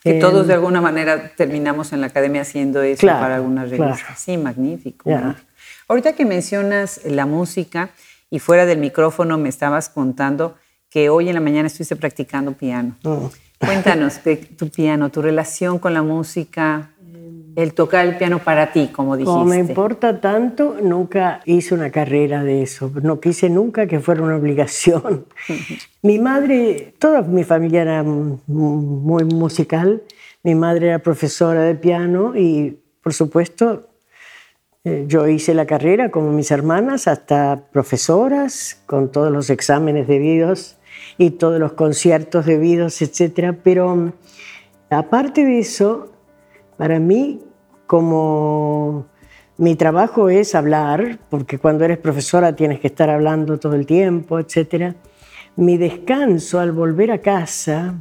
Que 0.02 0.14
todos 0.14 0.46
de 0.46 0.54
alguna 0.54 0.80
manera 0.80 1.32
terminamos 1.36 1.92
en 1.92 2.00
la 2.00 2.08
academia 2.08 2.42
haciendo 2.42 2.82
eso 2.82 3.06
para 3.06 3.36
algunas 3.36 3.70
revistas. 3.70 4.18
Sí, 4.18 4.36
magnífico, 4.36 5.10
Ahorita 5.86 6.14
que 6.14 6.24
mencionas 6.24 7.00
la 7.04 7.26
música 7.26 7.90
y 8.30 8.38
fuera 8.38 8.64
del 8.64 8.78
micrófono 8.78 9.36
me 9.36 9.50
estabas 9.50 9.90
contando 9.90 10.56
que 10.88 11.10
hoy 11.10 11.28
en 11.28 11.34
la 11.34 11.40
mañana 11.40 11.66
estuviste 11.66 11.94
practicando 11.96 12.52
piano. 12.52 12.96
Oh. 13.04 13.30
Cuéntanos 13.58 14.22
de 14.24 14.36
tu 14.36 14.70
piano, 14.70 15.10
tu 15.10 15.22
relación 15.22 15.78
con 15.78 15.92
la 15.92 16.02
música, 16.02 16.90
el 17.56 17.74
tocar 17.74 18.06
el 18.06 18.16
piano 18.16 18.38
para 18.38 18.72
ti, 18.72 18.88
como 18.88 19.16
dijiste. 19.16 19.32
Como 19.32 19.44
me 19.44 19.58
importa 19.58 20.20
tanto, 20.20 20.76
nunca 20.82 21.40
hice 21.44 21.74
una 21.74 21.90
carrera 21.90 22.42
de 22.42 22.62
eso. 22.62 22.90
No 23.02 23.20
quise 23.20 23.48
nunca 23.48 23.86
que 23.86 24.00
fuera 24.00 24.22
una 24.22 24.36
obligación. 24.36 25.26
mi 26.02 26.18
madre, 26.18 26.94
toda 26.98 27.22
mi 27.22 27.44
familia 27.44 27.82
era 27.82 28.02
muy 28.02 29.24
musical. 29.24 30.02
Mi 30.42 30.54
madre 30.54 30.88
era 30.88 30.98
profesora 30.98 31.62
de 31.62 31.74
piano 31.74 32.36
y, 32.36 32.78
por 33.02 33.14
supuesto, 33.14 33.88
eh, 34.84 35.04
yo 35.06 35.26
hice 35.26 35.54
la 35.54 35.64
carrera 35.64 36.10
como 36.10 36.30
mis 36.32 36.50
hermanas, 36.50 37.08
hasta 37.08 37.68
profesoras, 37.72 38.82
con 38.86 39.10
todos 39.10 39.32
los 39.32 39.48
exámenes 39.48 40.06
debidos 40.06 40.76
y 41.16 41.30
todos 41.30 41.58
los 41.58 41.72
conciertos 41.72 42.44
debidos, 42.44 43.00
etc. 43.00 43.56
Pero 43.62 44.12
aparte 44.90 45.44
de 45.44 45.60
eso, 45.60 46.13
para 46.76 46.98
mí, 46.98 47.40
como 47.86 49.06
mi 49.56 49.76
trabajo 49.76 50.28
es 50.28 50.54
hablar, 50.54 51.18
porque 51.30 51.58
cuando 51.58 51.84
eres 51.84 51.98
profesora 51.98 52.56
tienes 52.56 52.80
que 52.80 52.88
estar 52.88 53.08
hablando 53.08 53.58
todo 53.58 53.74
el 53.74 53.86
tiempo, 53.86 54.38
etc. 54.38 54.94
Mi 55.56 55.76
descanso 55.76 56.58
al 56.58 56.72
volver 56.72 57.12
a 57.12 57.18
casa, 57.18 57.94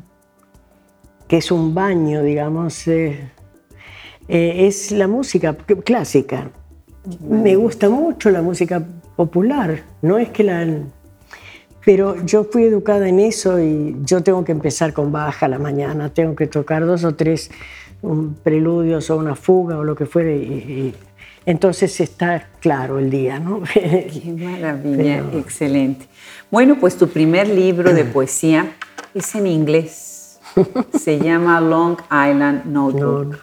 que 1.28 1.38
es 1.38 1.52
un 1.52 1.76
baño, 1.76 2.24
digamos, 2.24 2.88
eh, 2.88 3.32
eh, 4.28 4.68
es 4.68 4.92
la 4.92 5.08
música 5.08 5.56
clásica. 5.56 6.50
Me 7.22 7.56
gusta 7.56 7.90
mucho 7.90 8.32
la 8.32 8.42
música 8.42 8.84
popular, 9.16 9.84
no 10.02 10.18
es 10.18 10.30
que 10.30 10.44
la... 10.44 10.66
Pero 11.86 12.24
yo 12.26 12.46
fui 12.46 12.64
educada 12.64 13.10
en 13.10 13.20
eso 13.20 13.60
y 13.60 13.98
yo 14.06 14.24
tengo 14.24 14.46
que 14.46 14.54
empezar 14.54 14.94
con 14.94 15.12
baja 15.12 15.50
la 15.50 15.60
mañana, 15.60 16.14
tengo 16.14 16.34
que 16.34 16.48
tocar 16.48 16.86
dos 16.86 17.04
o 17.04 17.14
tres 17.14 17.52
un 18.04 18.36
preludio 18.36 19.00
o 19.08 19.16
una 19.16 19.36
fuga 19.36 19.78
o 19.78 19.84
lo 19.84 19.96
que 19.96 20.06
fuere. 20.06 20.38
Y, 20.38 20.94
entonces 21.46 22.00
está 22.00 22.48
claro 22.60 23.00
el 23.00 23.10
día, 23.10 23.40
¿no? 23.40 23.62
Qué 23.74 24.36
maravilla, 24.38 25.24
excelente. 25.34 26.06
Bueno, 26.52 26.78
pues 26.80 26.96
tu 26.96 27.08
primer 27.10 27.48
libro 27.48 27.94
de 27.94 28.06
poesía 28.14 28.76
es 29.14 29.34
en 29.36 29.48
inglés. 29.48 30.40
Se 30.98 31.20
llama 31.24 31.60
Long 31.60 31.98
Island 32.12 32.66
Notebook. 32.66 33.40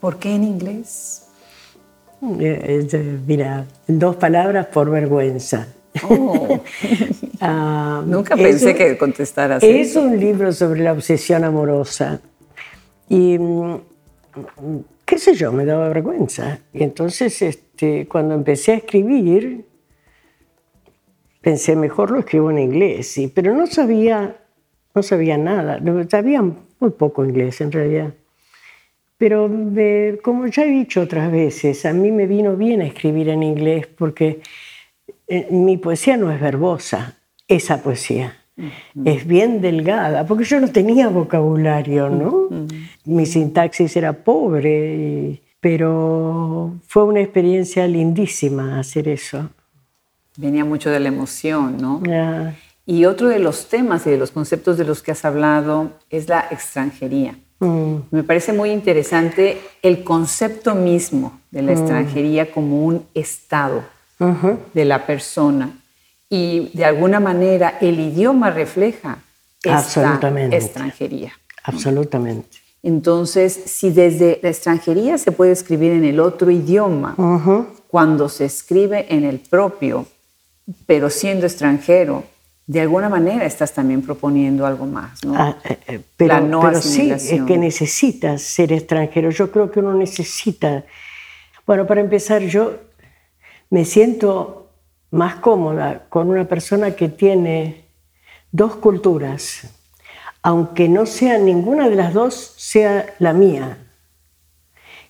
¿Por 0.00 0.18
qué 0.18 0.34
en 0.34 0.44
inglés? 0.44 1.26
Eh, 2.40 3.18
mira, 3.26 3.64
dos 3.86 4.16
palabras 4.16 4.66
por 4.66 4.90
vergüenza. 4.90 5.68
Oh. 6.08 6.60
Ah, 7.38 8.02
Nunca 8.06 8.34
pensé 8.34 8.74
que 8.74 8.96
contestaras. 8.96 9.62
Es 9.62 9.94
un 9.94 10.18
libro 10.18 10.50
sobre 10.52 10.80
la 10.80 10.92
obsesión 10.92 11.44
amorosa. 11.44 12.18
Y 13.08 13.38
mm, 13.38 13.76
qué 15.04 15.18
sé 15.18 15.34
yo, 15.34 15.52
me 15.52 15.64
daba 15.64 15.88
vergüenza. 15.88 16.58
Y 16.72 16.82
entonces 16.82 17.40
este, 17.42 18.06
cuando 18.06 18.34
empecé 18.34 18.72
a 18.72 18.76
escribir, 18.76 19.64
pensé, 21.40 21.76
mejor 21.76 22.10
lo 22.10 22.18
escribo 22.18 22.50
en 22.50 22.58
inglés, 22.58 23.06
sí, 23.06 23.30
pero 23.32 23.54
no 23.54 23.66
sabía, 23.66 24.36
no 24.94 25.02
sabía 25.02 25.38
nada, 25.38 25.80
sabía 26.08 26.42
muy 26.42 26.90
poco 26.90 27.24
inglés 27.24 27.60
en 27.60 27.72
realidad. 27.72 28.14
Pero 29.18 29.50
como 30.22 30.46
ya 30.48 30.64
he 30.64 30.70
dicho 30.70 31.00
otras 31.00 31.32
veces, 31.32 31.86
a 31.86 31.92
mí 31.92 32.10
me 32.10 32.26
vino 32.26 32.56
bien 32.56 32.82
escribir 32.82 33.30
en 33.30 33.42
inglés 33.42 33.86
porque 33.86 34.40
eh, 35.26 35.48
mi 35.50 35.78
poesía 35.78 36.18
no 36.18 36.30
es 36.30 36.40
verbosa, 36.40 37.16
esa 37.48 37.82
poesía 37.82 38.36
es 39.04 39.26
bien 39.26 39.60
delgada, 39.60 40.26
porque 40.26 40.44
yo 40.44 40.60
no 40.60 40.68
tenía 40.68 41.08
vocabulario, 41.08 42.08
¿no? 42.08 42.48
Mi 43.06 43.24
sintaxis 43.24 43.96
era 43.96 44.12
pobre, 44.12 45.40
pero 45.60 46.74
fue 46.86 47.04
una 47.04 47.20
experiencia 47.20 47.86
lindísima 47.86 48.78
hacer 48.78 49.08
eso. 49.08 49.48
Venía 50.36 50.64
mucho 50.64 50.90
de 50.90 51.00
la 51.00 51.08
emoción, 51.08 51.78
¿no? 51.78 52.02
Y 52.84 53.04
otro 53.04 53.28
de 53.28 53.38
los 53.38 53.68
temas 53.68 54.06
y 54.06 54.10
de 54.10 54.18
los 54.18 54.30
conceptos 54.30 54.76
de 54.76 54.84
los 54.84 55.02
que 55.02 55.12
has 55.12 55.24
hablado 55.24 55.92
es 56.10 56.28
la 56.28 56.46
extranjería. 56.50 57.36
Mm. 57.58 57.96
Me 58.10 58.22
parece 58.22 58.52
muy 58.52 58.70
interesante 58.70 59.58
el 59.82 60.04
concepto 60.04 60.74
mismo 60.74 61.40
de 61.50 61.62
la 61.62 61.72
mm. 61.72 61.78
extranjería 61.78 62.52
como 62.52 62.84
un 62.84 63.06
estado 63.14 63.82
de 64.74 64.84
la 64.84 65.06
persona. 65.06 65.70
Y 66.28 66.70
de 66.74 66.84
alguna 66.84 67.18
manera 67.18 67.78
el 67.80 67.98
idioma 67.98 68.50
refleja 68.50 69.18
esta 69.62 70.20
extranjería. 70.50 71.32
Absolutamente. 71.64 72.65
Entonces, 72.86 73.52
si 73.52 73.90
desde 73.90 74.38
la 74.44 74.48
extranjería 74.48 75.18
se 75.18 75.32
puede 75.32 75.50
escribir 75.50 75.90
en 75.90 76.04
el 76.04 76.20
otro 76.20 76.52
idioma, 76.52 77.16
cuando 77.88 78.28
se 78.28 78.44
escribe 78.44 79.12
en 79.12 79.24
el 79.24 79.40
propio, 79.40 80.06
pero 80.86 81.10
siendo 81.10 81.46
extranjero, 81.46 82.22
de 82.64 82.80
alguna 82.80 83.08
manera 83.08 83.44
estás 83.44 83.72
también 83.72 84.02
proponiendo 84.02 84.64
algo 84.64 84.86
más, 84.86 85.24
¿no? 85.24 85.34
Ah, 85.36 85.58
eh, 85.64 85.78
eh, 85.88 86.00
pero, 86.16 86.40
no 86.42 86.80
sí, 86.80 87.10
es 87.10 87.42
que 87.42 87.58
necesitas 87.58 88.42
ser 88.42 88.72
extranjero. 88.72 89.30
Yo 89.30 89.50
creo 89.50 89.68
que 89.68 89.80
uno 89.80 89.92
necesita. 89.92 90.84
Bueno, 91.66 91.88
para 91.88 92.00
empezar, 92.00 92.42
yo 92.42 92.72
me 93.68 93.84
siento 93.84 94.70
más 95.10 95.34
cómoda 95.40 96.06
con 96.08 96.28
una 96.28 96.44
persona 96.44 96.92
que 96.94 97.08
tiene 97.08 97.84
dos 98.52 98.76
culturas, 98.76 99.72
aunque 100.46 100.88
no 100.88 101.06
sea 101.06 101.38
ninguna 101.38 101.88
de 101.88 101.96
las 101.96 102.14
dos 102.14 102.54
sea 102.56 103.12
la 103.18 103.32
mía, 103.32 103.78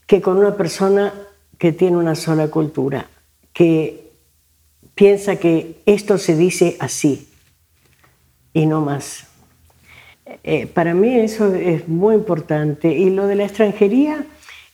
que 0.06 0.22
con 0.22 0.38
una 0.38 0.56
persona 0.56 1.12
que 1.58 1.72
tiene 1.72 1.98
una 1.98 2.14
sola 2.14 2.48
cultura, 2.48 3.10
que 3.52 4.12
piensa 4.94 5.36
que 5.36 5.82
esto 5.84 6.16
se 6.16 6.38
dice 6.38 6.78
así 6.80 7.28
y 8.54 8.64
no 8.64 8.80
más. 8.80 9.26
Eh, 10.42 10.66
para 10.68 10.94
mí 10.94 11.14
eso 11.18 11.54
es 11.54 11.86
muy 11.86 12.14
importante. 12.14 12.94
Y 12.94 13.10
lo 13.10 13.26
de 13.26 13.34
la 13.34 13.44
extranjería 13.44 14.24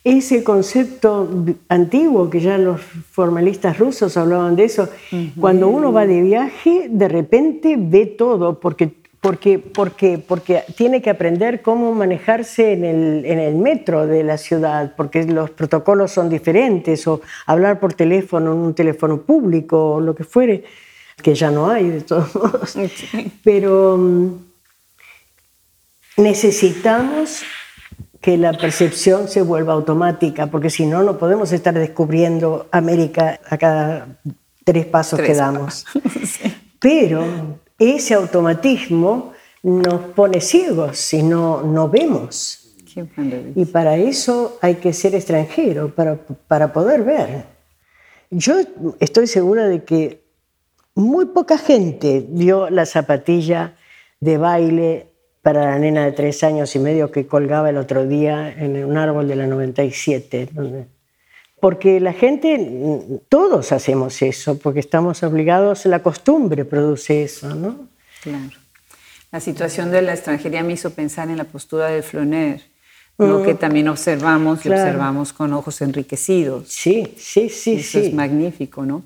es 0.05 0.31
el 0.31 0.45
concepto 0.45 1.29
antiguo, 1.69 2.31
que 2.31 2.39
ya 2.39 2.57
los 2.57 2.81
formalistas 2.81 3.81
rusos 3.81 4.17
hablaban 4.17 4.55
de 4.55 4.65
eso. 4.65 4.89
Cuando 5.41 5.67
uno 5.67 5.93
va 5.93 6.07
de 6.07 6.23
viaje, 6.23 6.87
de 6.89 7.09
repente 7.09 7.75
ve 7.77 8.07
todo, 8.07 8.61
porque, 8.61 9.02
porque, 9.23 9.61
porque, 9.61 10.19
porque 10.19 10.65
tiene 10.77 11.01
que 11.01 11.09
aprender 11.09 11.63
cómo 11.63 11.95
manejarse 11.95 12.73
en 12.73 12.85
el, 12.85 13.25
en 13.25 13.39
el 13.39 13.55
metro 13.55 14.05
de 14.05 14.25
la 14.25 14.37
ciudad, 14.37 14.95
porque 14.97 15.23
los 15.23 15.51
protocolos 15.51 16.11
son 16.11 16.29
diferentes, 16.29 17.07
o 17.07 17.21
hablar 17.47 17.79
por 17.79 17.95
teléfono 17.95 18.53
en 18.53 18.59
un 18.59 18.75
teléfono 18.75 19.23
público, 19.23 19.93
o 19.95 20.01
lo 20.01 20.17
que 20.17 20.25
fuere 20.25 20.65
que 21.23 21.37
ya 21.37 21.53
no 21.53 21.71
hay 21.71 21.89
de 21.89 22.01
todos 22.01 22.35
modos. 22.35 22.77
Pero 23.45 23.97
mm, 23.97 24.33
necesitamos 26.17 27.43
que 28.21 28.37
la 28.37 28.53
percepción 28.55 29.29
se 29.29 29.43
vuelva 29.43 29.73
automática, 29.73 30.49
porque 30.49 30.69
si 30.69 30.85
no, 30.85 31.05
no 31.05 31.17
podemos 31.17 31.53
estar 31.53 31.75
descubriendo 31.75 32.67
América 32.73 33.39
a 33.49 33.57
cada 33.57 34.19
tres 34.65 34.85
pasos 34.87 35.21
que 35.21 35.33
damos. 35.33 35.87
Pero 36.81 37.25
ese 37.79 38.15
automatismo 38.15 39.33
nos 39.63 40.01
pone 40.15 40.41
ciegos 40.41 40.99
si 40.99 41.23
no, 41.23 41.63
no 41.63 41.89
vemos. 41.89 42.59
Y 43.55 43.65
para 43.67 43.97
eso 43.97 44.59
hay 44.61 44.75
que 44.75 44.93
ser 44.93 45.15
extranjero, 45.15 45.95
para, 45.95 46.19
para 46.47 46.73
poder 46.73 47.03
ver. 47.05 47.45
Yo 48.31 48.55
estoy 49.01 49.27
segura 49.27 49.67
de 49.67 49.85
que 49.85 50.23
muy 50.95 51.27
poca 51.27 51.57
gente 51.57 52.27
vio 52.29 52.69
la 52.69 52.85
zapatilla 52.85 53.77
de 54.21 54.37
baile 54.37 55.07
para 55.43 55.71
la 55.71 55.79
nena 55.79 56.05
de 56.05 56.13
tres 56.13 56.45
años 56.45 56.75
y 56.77 56.79
medio 56.79 57.11
que 57.11 57.27
colgaba 57.27 57.71
el 57.71 57.77
otro 57.77 58.07
día 58.07 58.53
en 58.53 58.85
un 58.85 58.97
árbol 58.97 59.27
de 59.27 59.37
la 59.37 59.47
97. 59.47 60.49
Porque 61.63 62.01
la 62.01 62.13
gente, 62.13 63.21
todos 63.29 63.71
hacemos 63.71 64.21
eso, 64.21 64.59
porque 64.59 64.81
estamos 64.81 65.23
obligados, 65.23 65.87
la 65.87 66.03
costumbre 66.03 66.65
produce 66.65 67.23
eso, 67.23 67.55
¿no? 67.55 67.87
Claro. 68.21 68.51
La 69.31 69.39
situación 69.39 69.93
de 69.93 70.03
la 70.03 70.13
extranjería 70.13 70.65
me 70.65 70.73
hizo 70.73 70.91
pensar 70.91 71.31
en 71.31 71.37
la 71.37 71.45
postura 71.45 71.87
de 71.87 72.03
Floner, 72.03 72.63
lo 73.17 73.39
mm. 73.39 73.45
que 73.45 73.55
también 73.55 73.87
observamos 73.87 74.67
y 74.67 74.71
observamos 74.71 75.33
con 75.33 75.53
ojos 75.53 75.81
enriquecidos. 75.83 76.67
Sí, 76.67 77.15
sí, 77.17 77.49
sí. 77.49 77.75
Eso 77.75 78.01
sí. 78.01 78.07
es 78.07 78.13
magnífico, 78.13 78.85
¿no? 78.85 79.05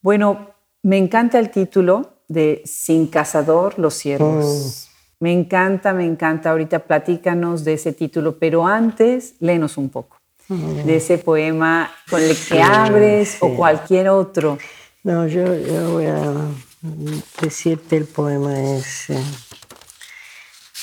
Bueno, 0.00 0.52
me 0.82 0.96
encanta 0.96 1.38
el 1.38 1.50
título 1.50 2.22
de 2.26 2.62
Sin 2.64 3.06
cazador 3.06 3.78
los 3.78 3.92
ciervos. 3.92 4.88
Mm. 5.20 5.24
Me 5.24 5.32
encanta, 5.34 5.92
me 5.92 6.06
encanta. 6.06 6.52
Ahorita 6.52 6.78
platícanos 6.78 7.64
de 7.64 7.74
ese 7.74 7.92
título, 7.92 8.38
pero 8.38 8.66
antes 8.66 9.34
léenos 9.40 9.76
un 9.76 9.90
poco 9.90 10.19
mm. 10.50 10.84
de 10.84 10.96
ese 10.96 11.16
poema 11.16 11.90
con 12.10 12.22
el 12.22 12.36
que 12.36 12.60
abres 12.62 13.38
o 13.40 13.54
cualquier 13.56 14.08
otro. 14.08 14.58
No, 15.02 15.26
yo, 15.26 15.44
voy 15.92 16.06
a 16.06 16.34
decirte 17.40 17.96
el 17.96 18.04
poema 18.04 18.60
ese. 18.60 19.18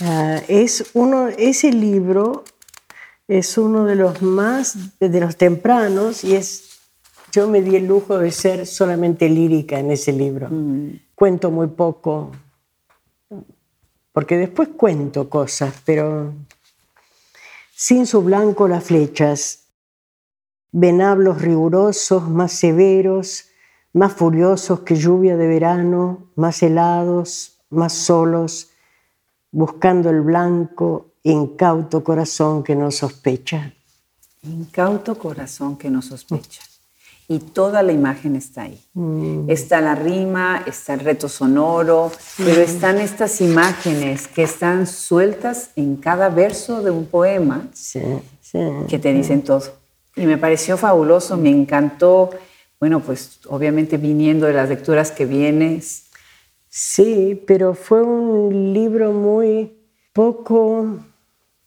Ah, 0.01 0.41
es 0.47 0.91
uno, 0.93 1.27
ese 1.27 1.71
libro 1.71 2.43
es 3.27 3.57
uno 3.57 3.85
de 3.85 3.95
los 3.95 4.21
más, 4.21 4.99
de 4.99 5.19
los 5.19 5.37
tempranos 5.37 6.23
y 6.23 6.35
es 6.35 6.67
yo 7.31 7.47
me 7.47 7.61
di 7.61 7.75
el 7.75 7.85
lujo 7.85 8.17
de 8.17 8.31
ser 8.31 8.65
solamente 8.65 9.29
lírica 9.29 9.77
en 9.79 9.91
ese 9.91 10.11
libro. 10.11 10.47
Mm. 10.49 10.99
Cuento 11.13 11.51
muy 11.51 11.67
poco, 11.67 12.31
porque 14.11 14.37
después 14.37 14.69
cuento 14.69 15.29
cosas, 15.29 15.73
pero 15.85 16.33
sin 17.79 18.07
su 18.07 18.23
blanco 18.23 18.67
las 18.67 18.85
flechas, 18.85 19.67
venablos 20.71 21.43
rigurosos, 21.43 22.27
más 22.27 22.53
severos, 22.53 23.49
más 23.93 24.13
furiosos 24.13 24.79
que 24.79 24.95
lluvia 24.95 25.37
de 25.37 25.47
verano, 25.47 26.31
más 26.35 26.63
helados, 26.63 27.59
más 27.69 27.93
solos, 27.93 28.71
buscando 29.51 30.09
el 30.09 30.21
blanco, 30.21 31.11
incauto 31.21 32.03
corazón 32.03 32.63
que 32.63 32.75
no 32.75 32.89
sospecha. 32.89 33.71
Incauto 34.41 35.15
corazón 35.15 35.77
que 35.77 35.91
no 35.91 36.01
sospecha 36.01 36.63
y 37.27 37.39
toda 37.39 37.83
la 37.83 37.91
imagen 37.91 38.35
está 38.35 38.63
ahí. 38.63 38.79
Mm. 38.93 39.49
Está 39.49 39.81
la 39.81 39.95
rima, 39.95 40.63
está 40.65 40.93
el 40.93 41.01
reto 41.01 41.27
sonoro, 41.27 42.11
pero 42.37 42.61
están 42.61 42.99
estas 42.99 43.41
imágenes 43.41 44.27
que 44.27 44.43
están 44.43 44.87
sueltas 44.87 45.71
en 45.75 45.97
cada 45.97 46.29
verso 46.29 46.81
de 46.81 46.91
un 46.91 47.05
poema 47.05 47.67
que 48.87 48.99
te 48.99 49.13
dicen 49.13 49.41
todo. 49.41 49.63
Y 50.15 50.25
me 50.25 50.37
pareció 50.37 50.77
fabuloso, 50.77 51.37
me 51.37 51.49
encantó, 51.49 52.29
bueno, 52.79 53.01
pues 53.01 53.39
obviamente 53.47 53.97
viniendo 53.97 54.47
de 54.47 54.53
las 54.53 54.69
lecturas 54.69 55.11
que 55.11 55.25
vienes. 55.25 56.05
Sí, 56.69 57.43
pero 57.45 57.73
fue 57.73 58.01
un 58.03 58.73
libro 58.73 59.11
muy 59.11 59.73
poco 60.13 60.99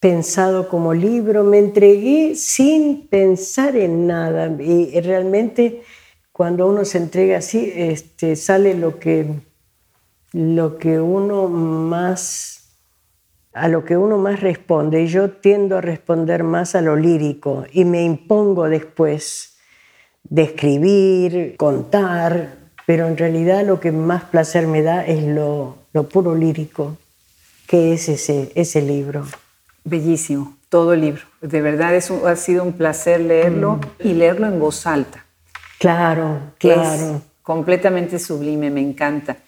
pensado 0.00 0.68
como 0.68 0.94
libro, 0.94 1.44
me 1.44 1.58
entregué 1.58 2.34
sin 2.34 3.06
pensar 3.06 3.76
en 3.76 4.06
nada. 4.06 4.50
Y 4.60 4.98
realmente 5.00 5.82
cuando 6.32 6.66
uno 6.66 6.84
se 6.84 6.98
entrega 6.98 7.38
así 7.38 7.70
este, 7.74 8.34
sale 8.34 8.74
lo 8.74 8.98
que, 8.98 9.26
lo 10.32 10.78
que 10.78 10.98
uno 11.00 11.48
más 11.48 12.56
a 13.52 13.68
lo 13.68 13.84
que 13.84 13.96
uno 13.96 14.16
más 14.16 14.40
responde. 14.40 15.02
Y 15.02 15.08
yo 15.08 15.30
tiendo 15.30 15.76
a 15.76 15.80
responder 15.80 16.44
más 16.44 16.74
a 16.74 16.80
lo 16.80 16.96
lírico. 16.96 17.66
Y 17.72 17.84
me 17.84 18.02
impongo 18.02 18.68
después 18.68 19.58
de 20.24 20.42
escribir, 20.42 21.56
contar, 21.56 22.56
pero 22.86 23.06
en 23.06 23.16
realidad 23.16 23.66
lo 23.66 23.80
que 23.80 23.92
más 23.92 24.24
placer 24.24 24.66
me 24.66 24.82
da 24.82 25.04
es 25.04 25.24
lo, 25.24 25.76
lo 25.92 26.08
puro 26.08 26.34
lírico 26.34 26.96
que 27.66 27.92
es 27.92 28.08
ese, 28.08 28.50
ese 28.54 28.82
libro. 28.82 29.24
Bellísimo, 29.84 30.56
todo 30.68 30.92
el 30.92 31.00
libro. 31.00 31.22
De 31.40 31.60
verdad 31.60 31.94
es 31.94 32.10
ha 32.10 32.36
sido 32.36 32.62
un 32.64 32.74
placer 32.74 33.20
leerlo 33.20 33.76
mm. 33.76 34.08
y 34.08 34.14
leerlo 34.14 34.46
en 34.46 34.60
voz 34.60 34.86
alta. 34.86 35.24
Claro, 35.78 36.52
claro. 36.58 37.16
Es 37.16 37.22
completamente 37.42 38.18
sublime, 38.18 38.70
me 38.70 38.80
encanta. 38.80 39.38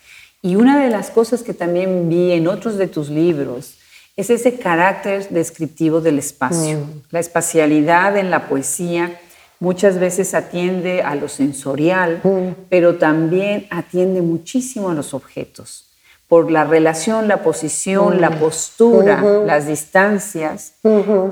Y 0.40 0.56
una 0.56 0.82
de 0.82 0.90
las 0.90 1.10
cosas 1.10 1.42
que 1.42 1.54
también 1.54 2.08
vi 2.08 2.32
en 2.32 2.48
otros 2.48 2.76
de 2.76 2.88
tus 2.88 3.10
libros 3.10 3.78
es 4.16 4.30
ese 4.30 4.58
carácter 4.58 5.28
descriptivo 5.28 6.00
del 6.00 6.18
espacio. 6.18 6.78
Mm. 6.78 7.02
La 7.10 7.20
espacialidad 7.20 8.16
en 8.16 8.30
la 8.30 8.48
poesía 8.48 9.20
muchas 9.60 9.98
veces 9.98 10.34
atiende 10.34 11.02
a 11.02 11.14
lo 11.14 11.28
sensorial, 11.28 12.20
mm. 12.24 12.64
pero 12.68 12.96
también 12.96 13.66
atiende 13.70 14.22
muchísimo 14.22 14.90
a 14.90 14.94
los 14.94 15.14
objetos 15.14 15.91
por 16.32 16.50
la 16.50 16.64
relación, 16.64 17.28
la 17.28 17.42
posición, 17.42 18.18
la 18.22 18.30
postura, 18.38 19.22
las 19.44 19.66
distancias, 19.66 20.76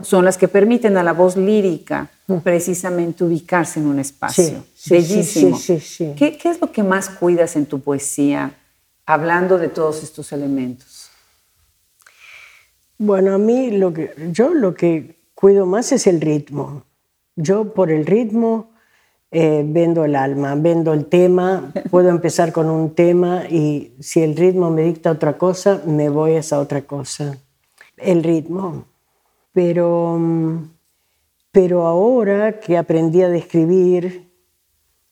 son 0.02 0.26
las 0.26 0.36
que 0.36 0.46
permiten 0.46 0.98
a 0.98 1.02
la 1.02 1.14
voz 1.14 1.38
lírica 1.38 2.10
precisamente 2.44 3.24
ubicarse 3.24 3.80
en 3.80 3.86
un 3.86 3.98
espacio. 3.98 4.62
Sí, 4.74 4.90
Bellísimo. 4.90 5.56
Sí, 5.56 6.12
¿Qué, 6.18 6.36
¿Qué 6.36 6.50
es 6.50 6.60
lo 6.60 6.70
que 6.70 6.82
más 6.82 7.08
cuidas 7.08 7.56
en 7.56 7.64
tu 7.64 7.80
poesía, 7.80 8.52
hablando 9.06 9.56
de 9.56 9.68
todos 9.68 10.02
estos 10.02 10.32
elementos? 10.32 11.08
Bueno, 12.98 13.32
a 13.32 13.38
mí 13.38 13.70
lo 13.70 13.94
que, 13.94 14.12
yo 14.32 14.52
lo 14.52 14.74
que 14.74 15.16
cuido 15.34 15.64
más 15.64 15.92
es 15.92 16.06
el 16.06 16.20
ritmo. 16.20 16.82
Yo 17.36 17.72
por 17.72 17.90
el 17.90 18.04
ritmo 18.04 18.69
eh, 19.32 19.62
vendo 19.64 20.04
el 20.04 20.16
alma, 20.16 20.56
vendo 20.56 20.92
el 20.92 21.06
tema, 21.06 21.72
puedo 21.90 22.08
empezar 22.08 22.52
con 22.52 22.68
un 22.68 22.94
tema 22.94 23.44
y 23.48 23.92
si 24.00 24.22
el 24.22 24.36
ritmo 24.36 24.70
me 24.70 24.82
dicta 24.82 25.12
otra 25.12 25.38
cosa, 25.38 25.82
me 25.86 26.08
voy 26.08 26.32
a 26.32 26.40
esa 26.40 26.58
otra 26.58 26.82
cosa. 26.82 27.38
El 27.96 28.24
ritmo. 28.24 28.86
Pero, 29.52 30.18
pero 31.52 31.86
ahora 31.86 32.60
que 32.60 32.76
aprendí 32.76 33.22
a 33.22 33.28
describir, 33.28 34.30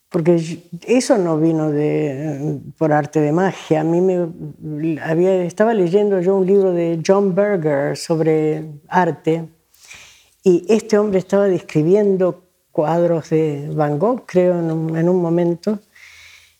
porque 0.09 0.63
eso 0.87 1.17
no 1.17 1.37
vino 1.37 1.69
de, 1.71 2.59
por 2.77 2.91
arte 2.91 3.19
de 3.21 3.31
magia, 3.31 3.81
a 3.81 3.83
mí 3.83 4.01
me 4.01 4.99
había, 5.01 5.43
estaba 5.43 5.73
leyendo 5.73 6.19
yo 6.19 6.35
un 6.35 6.47
libro 6.47 6.73
de 6.73 7.01
John 7.05 7.35
Berger 7.35 7.95
sobre 7.95 8.65
arte 8.87 9.47
y 10.43 10.65
este 10.67 10.97
hombre 10.97 11.19
estaba 11.19 11.45
describiendo 11.45 12.48
cuadros 12.79 13.29
de 13.31 13.69
Van 13.73 13.99
Gogh, 13.99 14.23
creo, 14.25 14.57
en 14.57 15.09
un, 15.09 15.21
momento, 15.21 15.79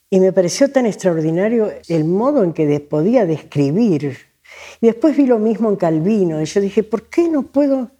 y 0.10 0.19
me 0.19 0.34
pareció 0.34 0.69
tan 0.69 0.86
extraordinario 0.86 1.71
el 1.88 2.03
modo 2.03 2.43
en 2.43 2.51
que 2.51 2.77
podía 2.82 3.25
describir. 3.25 4.17
Y 4.82 4.88
después 4.88 5.15
vi 5.15 5.25
lo 5.25 5.39
mismo 5.39 5.69
en 5.69 5.77
Calvino, 5.77 6.41
y 6.41 6.45
yo 6.45 6.60
dije, 6.60 6.84
¿por 6.84 7.03
qué 7.03 7.29
no 7.29 7.43
puedo 7.43 7.91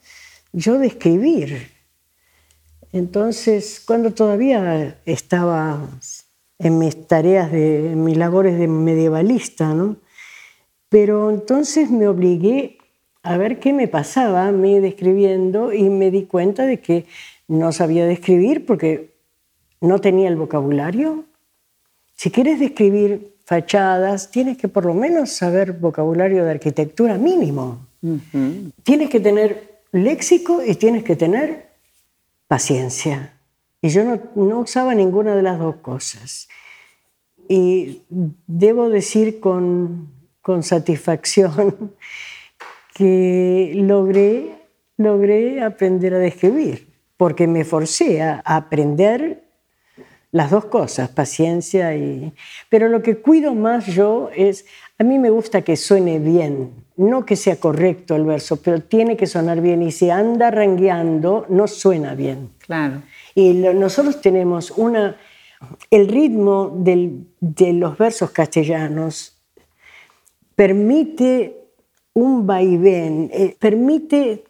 yo 0.51 0.79
describir? 0.79 1.71
Entonces, 2.91 3.82
cuando 3.88 4.12
todavía 4.12 4.99
estaba 5.05 5.79
en 6.58 6.77
mis 6.77 7.08
tareas, 7.08 7.53
de, 7.53 7.93
en 7.93 8.03
mis 8.03 8.17
labores 8.17 8.60
de 8.60 8.67
medievalista, 8.67 9.73
¿no? 9.73 9.95
Pero 10.89 11.29
entonces 11.29 11.89
me 11.89 12.10
obligué 12.10 12.79
a 13.23 13.38
ver 13.38 13.62
qué 13.62 13.71
me 13.71 13.88
pasaba 13.88 14.47
a 14.47 14.51
mí 14.51 14.77
describiendo 14.79 15.71
y 15.71 15.89
me 15.89 16.12
di 16.12 16.23
cuenta 16.23 16.65
de 16.65 16.82
que 16.82 17.05
no 17.49 17.71
sabía 17.71 18.05
describir 18.05 18.65
porque 18.65 19.15
no 19.81 19.99
tenía 19.99 20.29
el 20.29 20.35
vocabulario. 20.35 21.25
Si 22.15 22.29
quieres 22.31 22.59
describir 22.59 23.35
fachadas, 23.43 24.29
tienes 24.29 24.57
que 24.57 24.67
por 24.67 24.85
lo 24.85 24.93
menos 24.93 25.31
saber 25.31 25.73
vocabulario 25.73 26.45
de 26.45 26.51
arquitectura 26.51 27.17
mínimo. 27.17 27.88
Tienes 28.83 29.09
que 29.09 29.19
tener 29.19 29.81
léxico 29.91 30.63
y 30.63 30.75
tienes 30.75 31.03
que 31.03 31.15
tener 31.15 31.69
paciencia. 32.47 33.33
Y 33.81 33.89
yo 33.89 34.03
no, 34.03 34.21
no, 34.35 34.59
usaba 34.59 34.93
ninguna 34.93 35.35
de 35.35 35.41
las 35.41 35.57
dos 35.57 35.77
cosas. 35.77 36.47
Y 37.47 38.03
debo 38.45 38.89
decir 38.89 39.39
con, 39.39 40.12
con 40.43 40.62
satisfacción 40.62 41.95
que 42.93 43.71
logré, 43.75 44.55
logré 44.97 45.63
aprender 45.63 46.13
a 46.13 46.19
describir 46.19 46.88
porque 47.19 47.47
me 47.47 47.65
forcé 47.65 48.21
a 48.21 48.41
aprender 48.45 49.43
las 50.32 50.51
dos 50.51 50.63
cosas, 50.65 51.10
paciencia 51.10 51.93
y... 51.93 52.32
Pero 52.69 52.88
lo 52.88 53.01
que 53.01 53.17
cuido 53.17 53.53
más 53.53 53.88
yo 53.88 54.29
es, 54.34 54.65
a 54.97 55.03
mí 55.03 55.19
me 55.19 55.29
gusta 55.29 55.62
que 55.62 55.75
suene 55.75 56.19
bien, 56.19 56.71
no 56.95 57.25
que 57.25 57.36
sea 57.36 57.58
correcto 57.58 58.15
el 58.15 58.23
verso, 58.23 58.62
pero 58.62 58.82
tiene 58.82 59.17
que 59.17 59.27
sonar 59.27 59.60
bien 59.60 59.84
y 59.84 59.91
si 59.91 60.10
anda 60.10 60.49
rangueando 60.49 61.45
no 61.49 61.67
suena 61.67 62.15
bien. 62.15 62.51
Claro. 62.60 63.01
Y 63.36 63.51
nosotros 63.51 64.21
tenemos 64.21 64.71
una... 64.71 65.17
El 65.91 66.08
ritmo 66.08 66.71
de 66.73 67.73
los 67.73 67.97
versos 67.97 68.32
castellanos 68.32 69.38
permite 70.55 71.65
un 72.13 72.47
vaivén, 72.47 73.29
eh, 73.34 73.58
permite 73.60 74.45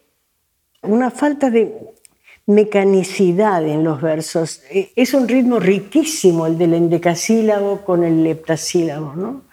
una 0.83 1.09
falta 1.09 1.49
de 1.49 1.97
mecanicidad 2.49 3.63
en 3.65 3.83
los 3.83 4.01
versos. 4.01 4.61
E, 4.71 4.91
es 4.95 5.13
un 5.13 5.27
ritmo 5.27 5.59
riquísimo 5.59 6.47
el 6.47 6.57
del 6.57 6.73
endecasílabo 6.73 7.81
con 7.85 8.03
el 8.03 8.23
leptasílabo, 8.23 9.13
¿no? 9.15 9.43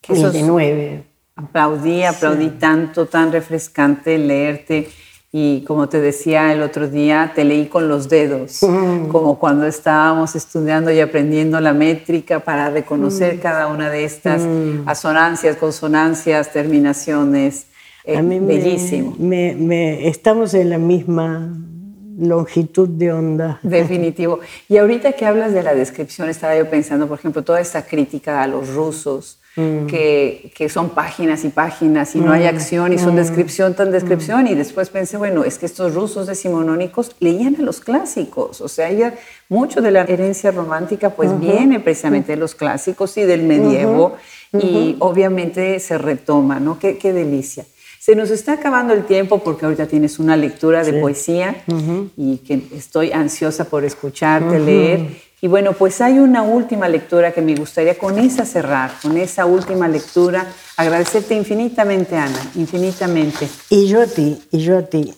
Que 0.00 0.14
el 0.14 0.32
de 0.32 0.42
nueve. 0.42 1.04
Aplaudí, 1.36 2.04
aplaudí 2.04 2.48
tanto, 2.58 3.06
tan 3.06 3.32
refrescante 3.32 4.16
leerte. 4.18 4.88
Y 5.30 5.62
como 5.62 5.88
te 5.88 6.00
decía 6.00 6.52
el 6.52 6.62
otro 6.62 6.88
día, 6.88 7.32
te 7.34 7.44
leí 7.44 7.66
con 7.66 7.88
los 7.88 8.08
dedos, 8.08 8.62
mm. 8.62 9.08
como 9.08 9.38
cuando 9.38 9.66
estábamos 9.66 10.36
estudiando 10.36 10.92
y 10.92 11.00
aprendiendo 11.00 11.60
la 11.60 11.74
métrica 11.74 12.38
para 12.38 12.70
reconocer 12.70 13.36
mm. 13.36 13.40
cada 13.40 13.66
una 13.66 13.90
de 13.90 14.04
estas 14.04 14.42
mm. 14.42 14.88
asonancias, 14.88 15.56
consonancias, 15.56 16.52
terminaciones. 16.52 17.66
Eh, 18.04 18.22
bellísimo. 18.22 19.16
me, 19.18 20.08
estamos 20.08 20.54
en 20.54 20.70
la 20.70 20.78
misma 20.78 21.50
longitud 22.18 22.88
de 22.88 23.12
onda. 23.12 23.60
Definitivo. 23.62 24.40
Y 24.68 24.76
ahorita 24.76 25.12
que 25.12 25.26
hablas 25.26 25.52
de 25.52 25.62
la 25.62 25.74
descripción, 25.74 26.28
estaba 26.28 26.56
yo 26.56 26.68
pensando, 26.68 27.06
por 27.06 27.18
ejemplo, 27.18 27.42
toda 27.42 27.60
esta 27.60 27.82
crítica 27.86 28.42
a 28.42 28.46
los 28.46 28.68
rusos, 28.74 29.38
mm. 29.56 29.86
que, 29.86 30.52
que, 30.54 30.68
son 30.68 30.90
páginas 30.90 31.44
y 31.44 31.48
páginas 31.48 32.14
y 32.14 32.20
no 32.20 32.32
hay 32.32 32.44
mm. 32.44 32.54
acción 32.54 32.92
y 32.92 32.98
son 32.98 33.14
mm. 33.14 33.16
descripción 33.16 33.74
tan 33.74 33.90
descripción. 33.90 34.46
Y 34.46 34.54
después 34.54 34.90
pensé, 34.90 35.16
bueno, 35.16 35.44
es 35.44 35.58
que 35.58 35.66
estos 35.66 35.94
rusos 35.94 36.26
decimonónicos 36.26 37.16
leían 37.20 37.56
a 37.56 37.62
los 37.62 37.80
clásicos. 37.80 38.60
O 38.60 38.68
sea, 38.68 38.90
ya 38.92 39.14
mucho 39.48 39.80
de 39.80 39.90
la 39.90 40.02
herencia 40.02 40.50
romántica 40.50 41.10
pues 41.10 41.38
viene 41.38 41.80
precisamente 41.80 42.32
de 42.32 42.38
los 42.38 42.54
clásicos 42.54 43.16
y 43.16 43.22
del 43.22 43.42
medievo. 43.42 44.16
Y 44.52 44.94
obviamente 45.00 45.80
se 45.80 45.98
retoma, 45.98 46.60
¿no? 46.60 46.78
Qué, 46.78 46.96
qué 46.96 47.12
delicia. 47.12 47.64
Se 48.04 48.14
nos 48.14 48.30
está 48.30 48.52
acabando 48.52 48.92
el 48.92 49.06
tiempo 49.06 49.38
porque 49.38 49.64
ahorita 49.64 49.86
tienes 49.86 50.18
una 50.18 50.36
lectura 50.36 50.84
de 50.84 51.00
poesía 51.00 51.64
y 52.18 52.36
que 52.36 52.62
estoy 52.74 53.12
ansiosa 53.12 53.64
por 53.64 53.82
escucharte 53.82 54.58
leer. 54.58 55.22
Y 55.40 55.48
bueno, 55.48 55.72
pues 55.72 56.02
hay 56.02 56.18
una 56.18 56.42
última 56.42 56.86
lectura 56.86 57.32
que 57.32 57.40
me 57.40 57.54
gustaría 57.54 57.96
con 57.96 58.18
esa 58.18 58.44
cerrar, 58.44 58.92
con 59.00 59.16
esa 59.16 59.46
última 59.46 59.88
lectura. 59.88 60.46
Agradecerte 60.76 61.34
infinitamente, 61.34 62.14
Ana, 62.14 62.50
infinitamente. 62.56 63.48
Y 63.70 63.86
yo 63.86 64.02
a 64.02 64.06
ti, 64.06 64.38
y 64.50 64.58
yo 64.58 64.76
a 64.76 64.82
ti. 64.82 65.14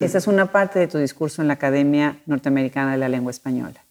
Esa 0.00 0.18
es 0.18 0.26
una 0.26 0.50
parte 0.50 0.80
de 0.80 0.88
tu 0.88 0.98
discurso 0.98 1.42
en 1.42 1.46
la 1.46 1.54
Academia 1.54 2.18
Norteamericana 2.26 2.90
de 2.90 2.98
la 2.98 3.08
Lengua 3.08 3.30
Española. 3.30 3.85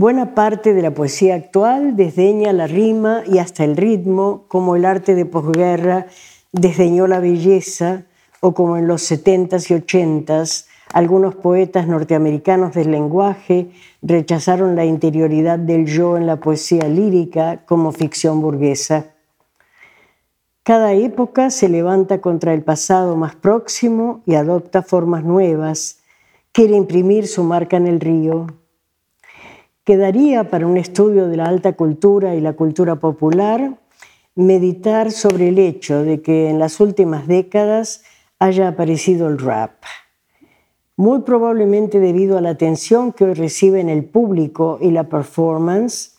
Buena 0.00 0.34
parte 0.34 0.72
de 0.72 0.80
la 0.80 0.94
poesía 0.94 1.34
actual 1.34 1.94
desdeña 1.94 2.54
la 2.54 2.66
rima 2.66 3.22
y 3.26 3.36
hasta 3.36 3.64
el 3.64 3.76
ritmo, 3.76 4.46
como 4.48 4.74
el 4.74 4.86
arte 4.86 5.14
de 5.14 5.26
posguerra 5.26 6.06
desdeñó 6.52 7.06
la 7.06 7.20
belleza, 7.20 8.04
o 8.40 8.54
como 8.54 8.78
en 8.78 8.88
los 8.88 9.02
70s 9.12 9.70
y 9.70 9.74
80s 9.74 10.64
algunos 10.94 11.34
poetas 11.34 11.86
norteamericanos 11.86 12.72
del 12.72 12.92
lenguaje 12.92 13.72
rechazaron 14.00 14.74
la 14.74 14.86
interioridad 14.86 15.58
del 15.58 15.84
yo 15.84 16.16
en 16.16 16.26
la 16.26 16.36
poesía 16.36 16.88
lírica 16.88 17.66
como 17.66 17.92
ficción 17.92 18.40
burguesa. 18.40 19.08
Cada 20.62 20.94
época 20.94 21.50
se 21.50 21.68
levanta 21.68 22.22
contra 22.22 22.54
el 22.54 22.62
pasado 22.62 23.16
más 23.16 23.34
próximo 23.34 24.22
y 24.24 24.36
adopta 24.36 24.80
formas 24.80 25.24
nuevas, 25.24 25.98
quiere 26.52 26.74
imprimir 26.74 27.26
su 27.26 27.44
marca 27.44 27.76
en 27.76 27.86
el 27.86 28.00
río, 28.00 28.46
Quedaría 29.84 30.50
para 30.50 30.66
un 30.66 30.76
estudio 30.76 31.28
de 31.28 31.38
la 31.38 31.46
alta 31.46 31.72
cultura 31.72 32.34
y 32.34 32.40
la 32.42 32.52
cultura 32.52 32.96
popular 32.96 33.78
meditar 34.34 35.10
sobre 35.10 35.48
el 35.48 35.58
hecho 35.58 36.04
de 36.04 36.20
que 36.20 36.50
en 36.50 36.58
las 36.58 36.80
últimas 36.80 37.26
décadas 37.26 38.02
haya 38.38 38.68
aparecido 38.68 39.26
el 39.28 39.38
rap. 39.38 39.82
Muy 40.96 41.22
probablemente 41.22 41.98
debido 41.98 42.36
a 42.36 42.42
la 42.42 42.50
atención 42.50 43.12
que 43.12 43.24
hoy 43.24 43.32
recibe 43.32 43.80
en 43.80 43.88
el 43.88 44.04
público 44.04 44.78
y 44.82 44.90
la 44.90 45.08
performance, 45.08 46.18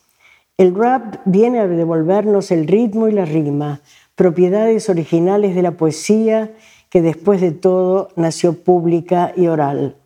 el 0.57 0.74
rap 0.74 1.18
viene 1.26 1.59
a 1.59 1.68
devolvernos 1.68 2.49
el 2.49 2.68
ritmo 2.68 3.09
y 3.09 3.12
la 3.12 3.26
rima, 3.26 3.82
propiedades 4.16 4.89
originales 4.89 5.53
de 5.53 5.62
la 5.62 5.72
poesía 5.72 6.51
que 6.89 7.03
después 7.03 7.41
de 7.41 7.51
todo 7.51 8.09
nació 8.16 8.64
pública 8.64 9.34
y 9.36 9.47
oral 9.47 10.01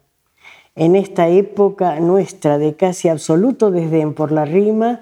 en 0.75 0.95
esta 0.95 1.29
época 1.29 1.99
nuestra 1.99 2.57
de 2.57 2.75
casi 2.75 3.07
absoluto 3.07 3.71
desdén 3.71 4.13
por 4.13 4.31
la 4.31 4.45
rima, 4.45 5.01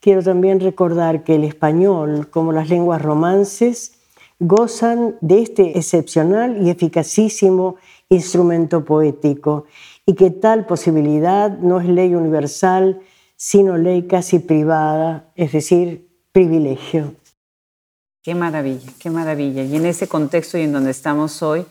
quiero 0.00 0.22
también 0.22 0.60
recordar 0.60 1.22
que 1.22 1.36
el 1.36 1.44
español, 1.44 2.28
como 2.28 2.52
las 2.52 2.68
lenguas 2.68 3.00
romances, 3.00 3.94
gozan 4.40 5.16
de 5.20 5.42
este 5.42 5.78
excepcional 5.78 6.66
y 6.66 6.70
eficacísimo 6.70 7.76
instrumento 8.08 8.84
poético 8.84 9.66
y 10.04 10.14
que 10.14 10.30
tal 10.30 10.66
posibilidad 10.66 11.56
no 11.58 11.80
es 11.80 11.86
ley 11.86 12.14
universal, 12.14 13.00
sino 13.36 13.76
ley 13.76 14.02
casi 14.08 14.40
privada, 14.40 15.30
es 15.36 15.52
decir, 15.52 16.08
privilegio. 16.32 17.14
Qué 18.22 18.34
maravilla, 18.34 18.90
qué 18.98 19.10
maravilla. 19.10 19.62
Y 19.62 19.76
en 19.76 19.86
ese 19.86 20.08
contexto 20.08 20.58
y 20.58 20.62
en 20.62 20.72
donde 20.72 20.90
estamos 20.90 21.42
hoy, 21.42 21.64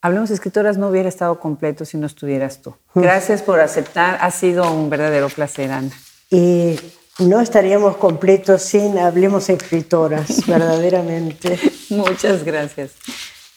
Hablemos 0.00 0.30
Escritoras 0.30 0.78
no 0.78 0.90
hubiera 0.90 1.08
estado 1.08 1.40
completo 1.40 1.84
si 1.84 1.96
no 1.96 2.06
estuvieras 2.06 2.62
tú. 2.62 2.72
Gracias 2.94 3.42
por 3.42 3.58
aceptar, 3.58 4.16
ha 4.20 4.30
sido 4.30 4.72
un 4.72 4.88
verdadero 4.90 5.28
placer, 5.28 5.72
Ana. 5.72 5.90
Y 6.30 6.78
no 7.18 7.40
estaríamos 7.40 7.96
completos 7.96 8.62
sin 8.62 8.96
Hablemos 8.96 9.48
Escritoras, 9.50 10.46
verdaderamente. 10.46 11.58
Muchas 11.90 12.44
gracias. 12.44 12.92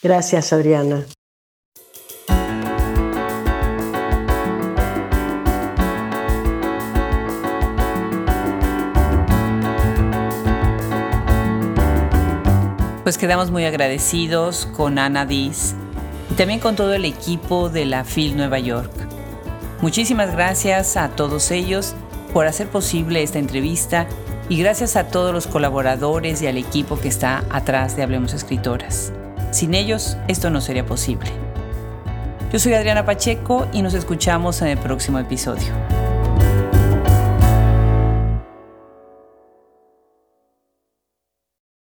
Gracias, 0.02 0.52
Adriana. 0.52 1.06
Pues 13.04 13.16
quedamos 13.16 13.52
muy 13.52 13.64
agradecidos 13.64 14.66
con 14.66 14.98
Ana 14.98 15.24
Diz 15.24 15.76
y 16.32 16.34
también 16.34 16.60
con 16.60 16.76
todo 16.76 16.94
el 16.94 17.04
equipo 17.04 17.68
de 17.68 17.84
la 17.84 18.04
FIL 18.04 18.38
Nueva 18.38 18.58
York. 18.58 18.90
Muchísimas 19.82 20.32
gracias 20.32 20.96
a 20.96 21.10
todos 21.10 21.50
ellos 21.50 21.94
por 22.32 22.46
hacer 22.46 22.68
posible 22.68 23.22
esta 23.22 23.38
entrevista 23.38 24.06
y 24.48 24.58
gracias 24.58 24.96
a 24.96 25.08
todos 25.08 25.34
los 25.34 25.46
colaboradores 25.46 26.40
y 26.40 26.46
al 26.46 26.56
equipo 26.56 26.98
que 26.98 27.08
está 27.08 27.44
atrás 27.50 27.96
de 27.96 28.02
Hablemos 28.02 28.32
Escritoras. 28.32 29.12
Sin 29.50 29.74
ellos, 29.74 30.16
esto 30.26 30.48
no 30.48 30.62
sería 30.62 30.86
posible. 30.86 31.30
Yo 32.50 32.58
soy 32.58 32.72
Adriana 32.72 33.04
Pacheco 33.04 33.68
y 33.70 33.82
nos 33.82 33.92
escuchamos 33.92 34.62
en 34.62 34.68
el 34.68 34.78
próximo 34.78 35.18
episodio. 35.18 35.68